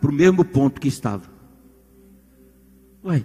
para 0.00 0.08
o 0.08 0.14
mesmo 0.14 0.44
ponto 0.44 0.80
que 0.80 0.86
estava. 0.86 1.28
Ué, 3.04 3.24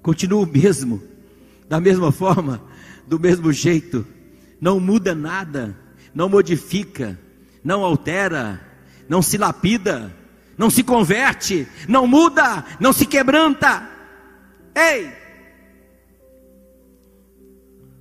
continua 0.00 0.44
o 0.44 0.46
mesmo, 0.46 1.12
da 1.74 1.80
mesma 1.80 2.12
forma, 2.12 2.62
do 3.04 3.18
mesmo 3.18 3.52
jeito, 3.52 4.06
não 4.60 4.78
muda 4.78 5.12
nada, 5.12 5.76
não 6.14 6.28
modifica, 6.28 7.18
não 7.64 7.84
altera, 7.84 8.60
não 9.08 9.20
se 9.20 9.36
lapida, 9.36 10.14
não 10.56 10.70
se 10.70 10.84
converte, 10.84 11.66
não 11.88 12.06
muda, 12.06 12.64
não 12.78 12.92
se 12.92 13.04
quebranta. 13.04 13.90
Ei! 14.72 15.10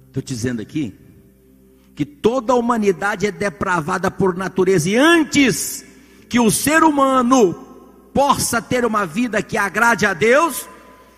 Estou 0.05 0.21
dizendo 0.21 0.61
aqui 0.61 0.93
que 1.95 2.05
toda 2.05 2.53
a 2.53 2.55
humanidade 2.55 3.25
é 3.25 3.31
depravada 3.31 4.11
por 4.11 4.37
natureza 4.37 4.87
e 4.87 4.95
antes 4.95 5.83
que 6.29 6.39
o 6.39 6.51
ser 6.51 6.83
humano 6.83 7.55
possa 8.13 8.61
ter 8.61 8.85
uma 8.85 9.03
vida 9.03 9.41
que 9.41 9.57
agrade 9.57 10.05
a 10.05 10.13
Deus, 10.13 10.69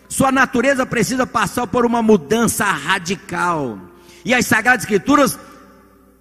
sua 0.07 0.31
natureza 0.31 0.85
precisa 0.85 1.25
passar 1.25 1.67
por 1.67 1.85
uma 1.85 2.01
mudança 2.01 2.65
radical. 2.65 3.79
E 4.23 4.33
as 4.33 4.45
Sagradas 4.45 4.83
Escrituras 4.83 5.37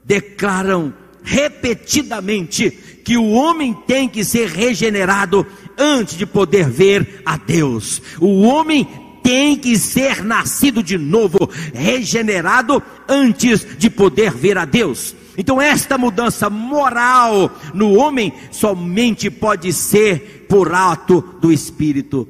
declaram 0.05 0.93
repetidamente 1.23 2.71
que 3.05 3.17
o 3.17 3.31
homem 3.31 3.75
tem 3.87 4.09
que 4.09 4.25
ser 4.25 4.49
regenerado 4.49 5.47
antes 5.79 6.17
de 6.17 6.27
poder 6.27 6.69
ver 6.69 7.23
a 7.25 7.37
Deus. 7.37 8.03
O 8.21 8.43
homem 8.43 8.87
tem 9.23 9.57
que 9.57 9.79
ser 9.79 10.23
nascido 10.23 10.83
de 10.83 10.99
novo, 10.99 11.49
regenerado 11.73 12.83
antes 13.09 13.67
de 13.79 13.89
poder 13.89 14.33
ver 14.33 14.59
a 14.59 14.67
Deus. 14.67 15.15
Então, 15.37 15.61
esta 15.61 15.97
mudança 15.97 16.51
moral 16.51 17.51
no 17.73 17.95
homem 17.95 18.33
somente 18.51 19.31
pode 19.31 19.73
ser 19.73 20.47
por 20.49 20.73
ato 20.73 21.23
do 21.41 21.51
Espírito 21.51 22.29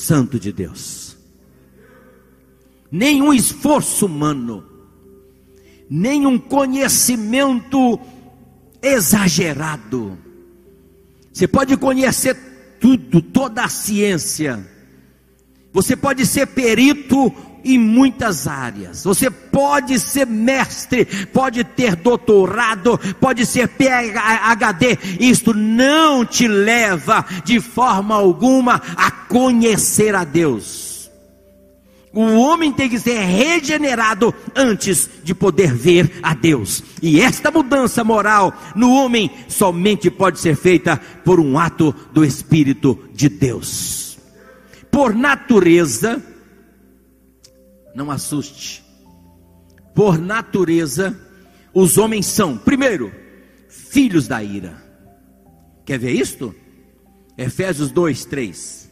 Santo 0.00 0.40
de 0.40 0.50
Deus. 0.50 1.14
Nenhum 2.90 3.34
esforço 3.34 4.06
humano, 4.06 4.64
nenhum 5.88 6.38
conhecimento 6.38 8.00
exagerado. 8.82 10.18
Você 11.30 11.46
pode 11.46 11.76
conhecer 11.76 12.34
tudo, 12.80 13.20
toda 13.20 13.62
a 13.62 13.68
ciência. 13.68 14.66
Você 15.70 15.94
pode 15.94 16.24
ser 16.24 16.46
perito 16.46 17.30
em 17.64 17.78
muitas 17.78 18.46
áreas. 18.46 19.04
Você 19.04 19.30
pode 19.30 19.98
ser 19.98 20.26
mestre, 20.26 21.04
pode 21.32 21.64
ter 21.64 21.96
doutorado, 21.96 22.98
pode 23.20 23.46
ser 23.46 23.68
PhD. 23.68 24.98
Isto 25.18 25.54
não 25.54 26.24
te 26.24 26.46
leva 26.46 27.24
de 27.44 27.60
forma 27.60 28.14
alguma 28.14 28.80
a 28.96 29.10
conhecer 29.10 30.14
a 30.14 30.24
Deus. 30.24 30.90
O 32.12 32.22
homem 32.38 32.72
tem 32.72 32.88
que 32.88 32.98
ser 32.98 33.20
regenerado 33.20 34.34
antes 34.54 35.08
de 35.22 35.32
poder 35.32 35.72
ver 35.72 36.18
a 36.22 36.34
Deus. 36.34 36.82
E 37.00 37.20
esta 37.20 37.52
mudança 37.52 38.02
moral 38.02 38.52
no 38.74 38.92
homem 38.92 39.30
somente 39.46 40.10
pode 40.10 40.40
ser 40.40 40.56
feita 40.56 41.00
por 41.24 41.38
um 41.38 41.56
ato 41.56 41.94
do 42.12 42.24
Espírito 42.24 42.98
de 43.14 43.28
Deus. 43.28 44.18
Por 44.90 45.14
natureza, 45.14 46.20
não 47.94 48.10
assuste. 48.10 48.84
Por 49.94 50.18
natureza, 50.18 51.18
os 51.74 51.98
homens 51.98 52.26
são, 52.26 52.56
primeiro, 52.56 53.12
filhos 53.68 54.26
da 54.26 54.42
ira. 54.42 54.82
Quer 55.84 55.98
ver 55.98 56.12
isto? 56.12 56.54
Efésios 57.36 57.90
2, 57.90 58.24
3. 58.24 58.90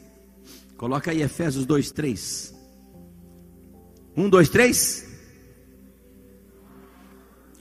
Coloca 0.76 1.10
aí 1.10 1.22
Efésios 1.22 1.66
2, 1.66 1.90
3. 1.90 2.58
Um, 4.18 4.28
dois, 4.28 4.48
três. 4.48 5.06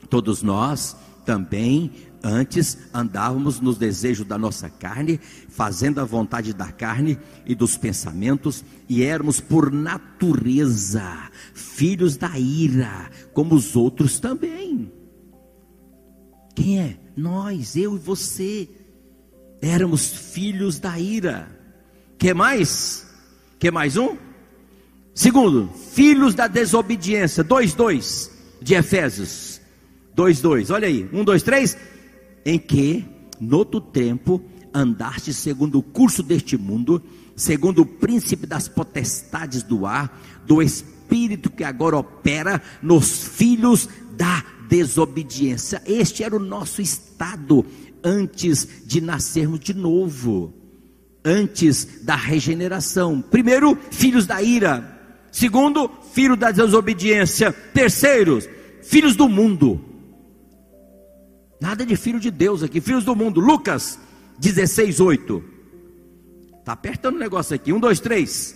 Todos 0.09 0.41
nós 0.41 0.97
também 1.27 1.91
Antes 2.23 2.77
andávamos 2.93 3.59
nos 3.59 3.77
desejos 3.77 4.25
da 4.25 4.37
nossa 4.37 4.69
carne, 4.69 5.19
fazendo 5.49 6.01
a 6.01 6.03
vontade 6.03 6.53
da 6.53 6.71
carne 6.71 7.17
e 7.45 7.53
dos 7.53 7.77
pensamentos, 7.77 8.65
e 8.89 9.03
éramos 9.03 9.39
por 9.39 9.71
natureza 9.71 11.29
filhos 11.53 12.17
da 12.17 12.37
ira, 12.37 13.09
como 13.33 13.55
os 13.55 13.75
outros 13.75 14.19
também. 14.19 14.91
Quem 16.55 16.79
é? 16.79 16.97
Nós, 17.15 17.75
eu 17.75 17.95
e 17.95 17.99
você. 17.99 18.67
Éramos 19.61 20.07
filhos 20.33 20.79
da 20.79 20.99
ira. 20.99 21.47
Que 22.17 22.33
mais? 22.33 23.07
Que 23.59 23.69
mais 23.69 23.95
um? 23.95 24.17
Segundo, 25.13 25.69
filhos 25.91 26.33
da 26.33 26.47
desobediência. 26.47 27.43
2:2 27.43 28.31
de 28.61 28.73
Efésios. 28.73 29.56
2:2. 30.17 30.71
Olha 30.71 30.87
aí. 30.87 31.07
1 31.13 31.23
2 31.23 31.43
3 31.43 31.77
em 32.43 32.57
que, 32.57 33.05
no 33.39 33.57
outro 33.57 33.79
tempo, 33.79 34.41
andaste 34.73 35.33
segundo 35.33 35.77
o 35.79 35.83
curso 35.83 36.23
deste 36.23 36.57
mundo, 36.57 37.03
segundo 37.35 37.81
o 37.81 37.85
príncipe 37.85 38.47
das 38.47 38.67
potestades 38.67 39.61
do 39.61 39.85
ar, 39.85 40.19
do 40.45 40.61
espírito 40.61 41.49
que 41.49 41.63
agora 41.63 41.97
opera 41.97 42.61
nos 42.81 43.27
filhos 43.27 43.87
da 44.15 44.43
desobediência. 44.67 45.81
Este 45.85 46.23
era 46.23 46.35
o 46.35 46.39
nosso 46.39 46.81
estado 46.81 47.65
antes 48.03 48.67
de 48.85 49.01
nascermos 49.01 49.59
de 49.59 49.73
novo, 49.73 50.53
antes 51.23 52.03
da 52.03 52.15
regeneração. 52.15 53.21
Primeiro, 53.21 53.77
filhos 53.91 54.25
da 54.25 54.41
ira. 54.41 54.95
Segundo, 55.31 55.91
filhos 56.13 56.37
da 56.37 56.49
desobediência. 56.51 57.51
Terceiro, 57.51 58.41
filhos 58.81 59.15
do 59.15 59.27
mundo. 59.27 59.96
Nada 61.59 61.85
de 61.85 61.95
filho 61.95 62.19
de 62.19 62.29
Deus 62.29 62.61
aqui, 62.61 62.79
filhos 62.79 63.03
do 63.03 63.15
mundo. 63.15 63.39
Lucas 63.39 63.99
16, 64.39 64.99
8. 64.99 65.43
Está 66.59 66.73
apertando 66.73 67.15
o 67.15 67.19
negócio 67.19 67.55
aqui. 67.55 67.73
Um, 67.73 67.79
dois, 67.79 67.99
três. 67.99 68.55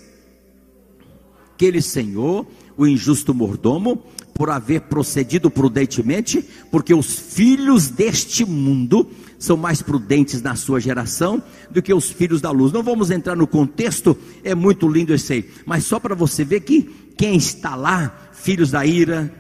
Aquele 1.53 1.81
senhor, 1.81 2.45
o 2.77 2.85
injusto 2.85 3.33
mordomo, 3.33 4.03
por 4.33 4.49
haver 4.49 4.81
procedido 4.81 5.49
prudentemente, 5.49 6.43
porque 6.71 6.93
os 6.93 7.17
filhos 7.17 7.89
deste 7.89 8.43
mundo 8.43 9.09
são 9.37 9.57
mais 9.57 9.81
prudentes 9.81 10.41
na 10.41 10.55
sua 10.55 10.79
geração 10.79 11.41
do 11.69 11.81
que 11.81 11.93
os 11.93 12.09
filhos 12.09 12.41
da 12.41 12.51
luz. 12.51 12.71
Não 12.71 12.83
vamos 12.83 13.11
entrar 13.11 13.35
no 13.35 13.47
contexto, 13.47 14.17
é 14.43 14.55
muito 14.55 14.87
lindo 14.87 15.13
esse 15.13 15.33
aí, 15.33 15.49
mas 15.65 15.85
só 15.85 15.99
para 15.99 16.15
você 16.15 16.43
ver 16.43 16.61
que 16.61 16.83
quem 17.17 17.35
está 17.35 17.75
lá, 17.75 18.31
filhos 18.33 18.71
da 18.71 18.85
ira, 18.85 19.31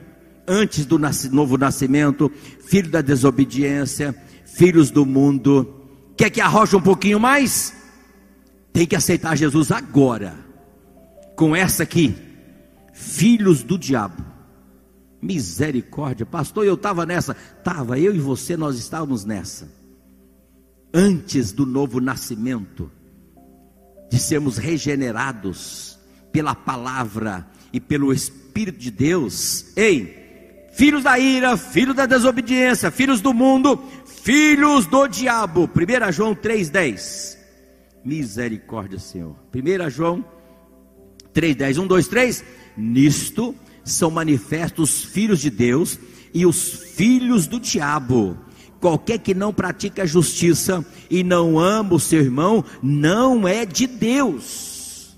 antes 0.47 0.85
do 0.85 0.99
novo 1.31 1.57
nascimento, 1.57 2.31
filho 2.65 2.89
da 2.89 3.01
desobediência, 3.01 4.15
filhos 4.45 4.91
do 4.91 5.05
mundo. 5.05 5.81
Quer 6.17 6.29
que 6.29 6.41
arroje 6.41 6.75
um 6.75 6.81
pouquinho 6.81 7.19
mais? 7.19 7.73
Tem 8.73 8.85
que 8.85 8.95
aceitar 8.95 9.35
Jesus 9.35 9.71
agora. 9.71 10.35
Com 11.35 11.55
essa 11.55 11.83
aqui, 11.83 12.15
filhos 12.93 13.63
do 13.63 13.77
diabo. 13.77 14.23
Misericórdia, 15.21 16.25
pastor, 16.25 16.65
eu 16.65 16.73
estava 16.73 17.05
nessa. 17.05 17.35
Estava, 17.57 17.99
eu 17.99 18.15
e 18.15 18.19
você, 18.19 18.57
nós 18.57 18.77
estávamos 18.77 19.23
nessa. 19.23 19.71
Antes 20.93 21.51
do 21.51 21.65
novo 21.65 22.01
nascimento, 22.01 22.91
de 24.09 24.19
sermos 24.19 24.57
regenerados 24.57 25.97
pela 26.31 26.53
palavra 26.53 27.47
e 27.71 27.79
pelo 27.79 28.11
Espírito 28.11 28.77
de 28.77 28.91
Deus. 28.91 29.75
Ei, 29.77 30.20
filhos 30.71 31.03
da 31.03 31.19
ira, 31.19 31.57
filhos 31.57 31.95
da 31.95 32.05
desobediência, 32.05 32.91
filhos 32.91 33.21
do 33.21 33.33
mundo, 33.33 33.81
filhos 34.05 34.85
do 34.85 35.07
diabo. 35.07 35.69
1 35.69 36.11
João 36.11 36.35
3,10. 36.35 37.37
Misericórdia, 38.03 38.99
Senhor. 38.99 39.35
1 39.53 39.89
João 39.89 40.25
3,10. 41.33 41.77
1, 41.77 41.87
2, 41.87 42.07
3. 42.07 42.43
Nisto 42.77 43.55
são 43.83 44.09
manifestos 44.09 44.91
os 44.91 45.03
filhos 45.03 45.39
de 45.39 45.49
Deus 45.49 45.99
e 46.33 46.45
os 46.45 46.69
filhos 46.95 47.47
do 47.47 47.59
diabo. 47.59 48.37
Qualquer 48.79 49.19
que 49.19 49.33
não 49.33 49.53
pratica 49.53 50.03
a 50.03 50.07
justiça 50.07 50.83
e 51.09 51.23
não 51.23 51.59
ama 51.59 51.93
o 51.93 51.99
seu 51.99 52.19
irmão, 52.19 52.65
não 52.81 53.47
é 53.47 53.65
de 53.65 53.85
Deus. 53.85 55.15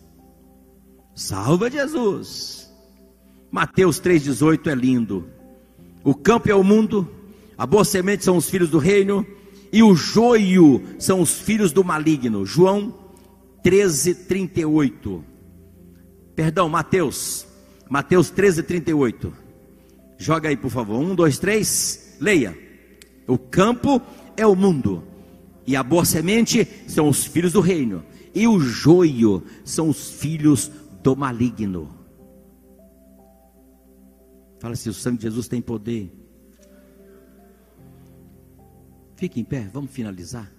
Salva 1.16 1.70
Jesus. 1.70 2.70
Mateus 3.50 4.02
3,18 4.02 4.68
é 4.72 4.76
lindo. 4.76 5.30
O 6.04 6.14
campo 6.14 6.50
é 6.50 6.56
o 6.56 6.64
mundo, 6.64 7.08
a 7.58 7.66
boa 7.66 7.86
semente 7.86 8.26
são 8.26 8.36
os 8.36 8.50
filhos 8.50 8.70
do 8.70 8.78
reino, 8.78 9.26
e 9.72 9.82
o 9.82 9.96
joio 9.96 10.84
são 11.00 11.22
os 11.22 11.40
filhos 11.40 11.72
do 11.72 11.84
maligno. 11.84 12.46
João 12.46 12.94
13, 13.64 14.14
38. 14.14 15.24
Perdão, 16.36 16.68
Mateus. 16.68 17.48
Mateus 17.90 18.30
13, 18.30 18.64
38. 18.64 19.34
Joga 20.18 20.50
aí, 20.50 20.58
por 20.58 20.70
favor. 20.70 21.00
Um, 21.00 21.16
dois, 21.16 21.40
três. 21.40 22.18
Leia. 22.20 22.58
O 23.26 23.38
campo 23.38 24.02
é 24.36 24.46
o 24.46 24.56
mundo, 24.56 25.04
e 25.66 25.76
a 25.76 25.84
boa 25.84 26.04
semente 26.04 26.68
são 26.88 27.08
os 27.08 27.26
filhos 27.26 27.54
do 27.54 27.62
reino, 27.62 28.04
e 28.36 28.46
o 28.48 28.60
joio 28.60 29.44
são 29.64 29.88
os 29.88 30.12
filhos 30.12 30.70
do 31.02 31.16
maligno. 31.16 32.03
Fala 34.64 34.76
assim, 34.76 34.90
o 34.90 34.94
sangue 34.94 35.18
de 35.18 35.24
Jesus 35.24 35.50
tem 35.50 35.62
poder. 35.62 36.10
Fique 39.18 39.38
em 39.38 39.44
pé, 39.44 39.70
vamos 39.74 39.92
finalizar. 39.92 40.50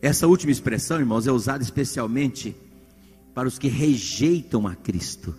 Essa 0.00 0.26
última 0.26 0.50
expressão, 0.50 0.98
irmãos, 0.98 1.26
é 1.26 1.30
usada 1.30 1.62
especialmente 1.62 2.56
para 3.34 3.46
os 3.46 3.58
que 3.58 3.68
rejeitam 3.68 4.66
a 4.66 4.74
Cristo. 4.74 5.34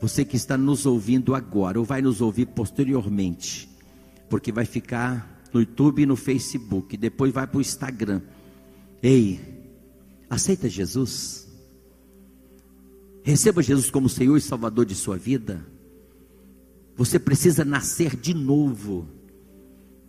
Você 0.00 0.24
que 0.24 0.34
está 0.34 0.56
nos 0.56 0.86
ouvindo 0.86 1.34
agora, 1.34 1.78
ou 1.78 1.84
vai 1.84 2.00
nos 2.00 2.22
ouvir 2.22 2.46
posteriormente, 2.46 3.68
porque 4.30 4.50
vai 4.50 4.64
ficar 4.64 5.44
no 5.52 5.60
YouTube 5.60 6.04
e 6.04 6.06
no 6.06 6.16
Facebook, 6.16 6.96
depois 6.96 7.34
vai 7.34 7.46
para 7.46 7.58
o 7.58 7.60
Instagram. 7.60 8.22
Ei, 9.02 9.38
aceita 10.30 10.70
Jesus? 10.70 11.41
Receba 13.22 13.62
Jesus 13.62 13.90
como 13.90 14.08
Senhor 14.08 14.36
e 14.36 14.40
Salvador 14.40 14.84
de 14.84 14.94
sua 14.94 15.16
vida. 15.16 15.64
Você 16.96 17.18
precisa 17.18 17.64
nascer 17.64 18.16
de 18.16 18.34
novo. 18.34 19.08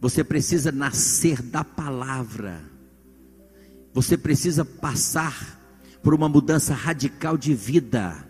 Você 0.02 0.24
precisa 0.24 0.72
nascer 0.72 1.42
da 1.42 1.64
palavra. 1.64 2.62
Você 3.94 4.18
precisa 4.18 4.66
passar 4.66 5.60
por 6.02 6.14
uma 6.14 6.28
mudança 6.28 6.74
radical 6.74 7.38
de 7.38 7.54
vida. 7.54 8.28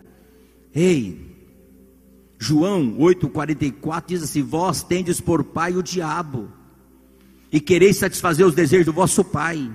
Ei, 0.74 1.34
João 2.38 2.96
8,44 2.98 4.04
diz 4.06 4.22
assim: 4.22 4.42
Vós 4.42 4.82
tendes 4.82 5.20
por 5.20 5.42
pai 5.42 5.76
o 5.76 5.82
diabo, 5.82 6.50
e 7.50 7.58
quereis 7.58 7.96
satisfazer 7.96 8.46
os 8.46 8.54
desejos 8.54 8.86
do 8.86 8.92
vosso 8.92 9.24
pai. 9.24 9.70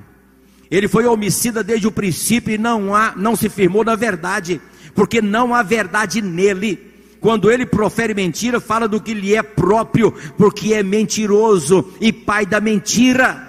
Ele 0.70 0.88
foi 0.88 1.06
homicida 1.06 1.64
desde 1.64 1.88
o 1.88 1.92
princípio 1.92 2.54
e 2.54 2.58
não, 2.58 2.94
há, 2.94 3.16
não 3.16 3.36
se 3.36 3.50
firmou 3.50 3.84
na 3.84 3.96
verdade, 3.96 4.62
porque 5.00 5.22
não 5.22 5.56
há 5.56 5.64
verdade 5.64 6.22
nele. 6.22 6.78
Quando 7.22 7.50
ele 7.50 7.66
profere 7.66 8.14
mentira, 8.14 8.60
fala 8.60 8.86
do 8.86 9.00
que 9.00 9.14
lhe 9.14 9.34
é 9.34 9.42
próprio, 9.42 10.14
porque 10.38 10.74
é 10.74 10.84
mentiroso 10.84 11.90
e 12.02 12.12
pai 12.12 12.46
da 12.46 12.60
mentira. 12.60 13.48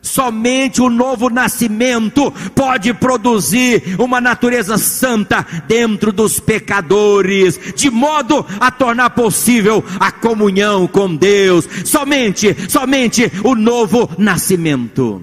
Somente 0.00 0.80
o 0.80 0.88
novo 0.88 1.28
nascimento 1.28 2.30
pode 2.54 2.94
produzir 2.94 3.96
uma 3.98 4.18
natureza 4.18 4.78
santa 4.78 5.46
dentro 5.66 6.10
dos 6.10 6.40
pecadores, 6.40 7.60
de 7.76 7.90
modo 7.90 8.46
a 8.58 8.70
tornar 8.70 9.10
possível 9.10 9.84
a 10.00 10.10
comunhão 10.10 10.86
com 10.86 11.14
Deus. 11.14 11.68
Somente, 11.84 12.56
somente 12.66 13.30
o 13.44 13.54
novo 13.54 14.08
nascimento. 14.16 15.22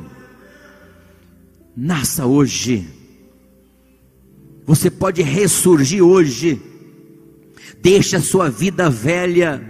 Nasça 1.75 2.27
hoje. 2.27 2.94
Você 4.65 4.89
pode 4.89 5.21
ressurgir 5.21 6.03
hoje. 6.03 6.61
Deixa 7.81 8.17
a 8.17 8.21
sua 8.21 8.49
vida 8.49 8.89
velha. 8.89 9.63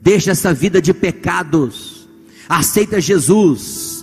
Deixa 0.00 0.30
essa 0.30 0.54
vida 0.54 0.80
de 0.80 0.94
pecados. 0.94 2.08
Aceita 2.48 3.00
Jesus 3.00 3.96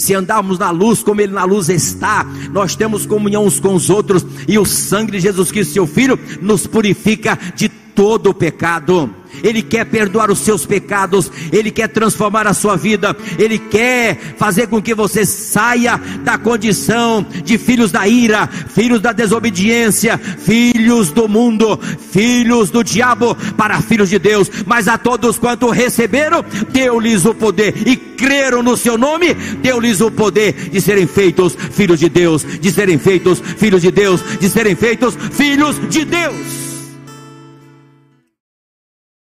se 0.00 0.14
andarmos 0.14 0.58
na 0.58 0.70
luz 0.70 1.02
como 1.02 1.20
Ele 1.20 1.34
na 1.34 1.44
luz 1.44 1.68
está, 1.68 2.24
nós 2.50 2.74
temos 2.74 3.04
comunhão 3.04 3.44
uns 3.44 3.60
com 3.60 3.74
os 3.74 3.90
outros, 3.90 4.24
e 4.48 4.58
o 4.58 4.64
sangue 4.64 5.12
de 5.12 5.20
Jesus 5.20 5.52
Cristo, 5.52 5.74
seu 5.74 5.86
Filho, 5.86 6.18
nos 6.40 6.66
purifica 6.66 7.38
de 7.54 7.68
todo 7.68 8.30
o 8.30 8.34
pecado. 8.34 9.14
Ele 9.42 9.62
quer 9.62 9.84
perdoar 9.84 10.30
os 10.30 10.40
seus 10.40 10.66
pecados, 10.66 11.30
Ele 11.52 11.70
quer 11.70 11.88
transformar 11.88 12.46
a 12.46 12.54
sua 12.54 12.76
vida, 12.76 13.16
Ele 13.38 13.58
quer 13.58 14.18
fazer 14.36 14.66
com 14.66 14.80
que 14.80 14.94
você 14.94 15.24
saia 15.24 16.00
da 16.22 16.38
condição 16.38 17.26
de 17.44 17.58
filhos 17.58 17.90
da 17.90 18.06
ira, 18.06 18.46
filhos 18.46 19.00
da 19.00 19.12
desobediência, 19.12 20.18
filhos 20.18 21.10
do 21.10 21.28
mundo, 21.28 21.78
filhos 22.10 22.70
do 22.70 22.82
diabo, 22.82 23.36
para 23.56 23.80
filhos 23.80 24.08
de 24.08 24.18
Deus. 24.18 24.50
Mas 24.66 24.88
a 24.88 24.98
todos 24.98 25.38
quanto 25.38 25.70
receberam, 25.70 26.44
deu-lhes 26.70 27.24
o 27.24 27.34
poder 27.34 27.74
e 27.86 27.96
creram 27.96 28.62
no 28.62 28.76
seu 28.76 28.98
nome, 28.98 29.34
deu-lhes 29.62 30.00
o 30.00 30.10
poder 30.10 30.52
de 30.70 30.80
serem 30.80 31.06
feitos 31.06 31.56
filhos 31.72 31.98
de 31.98 32.08
Deus, 32.08 32.44
de 32.60 32.70
serem 32.70 32.98
feitos 32.98 33.40
filhos 33.56 33.80
de 33.80 33.90
Deus, 33.90 34.22
de 34.38 34.48
serem 34.48 34.76
feitos 34.76 35.16
filhos 35.32 35.76
de 35.88 36.04
Deus. 36.04 36.69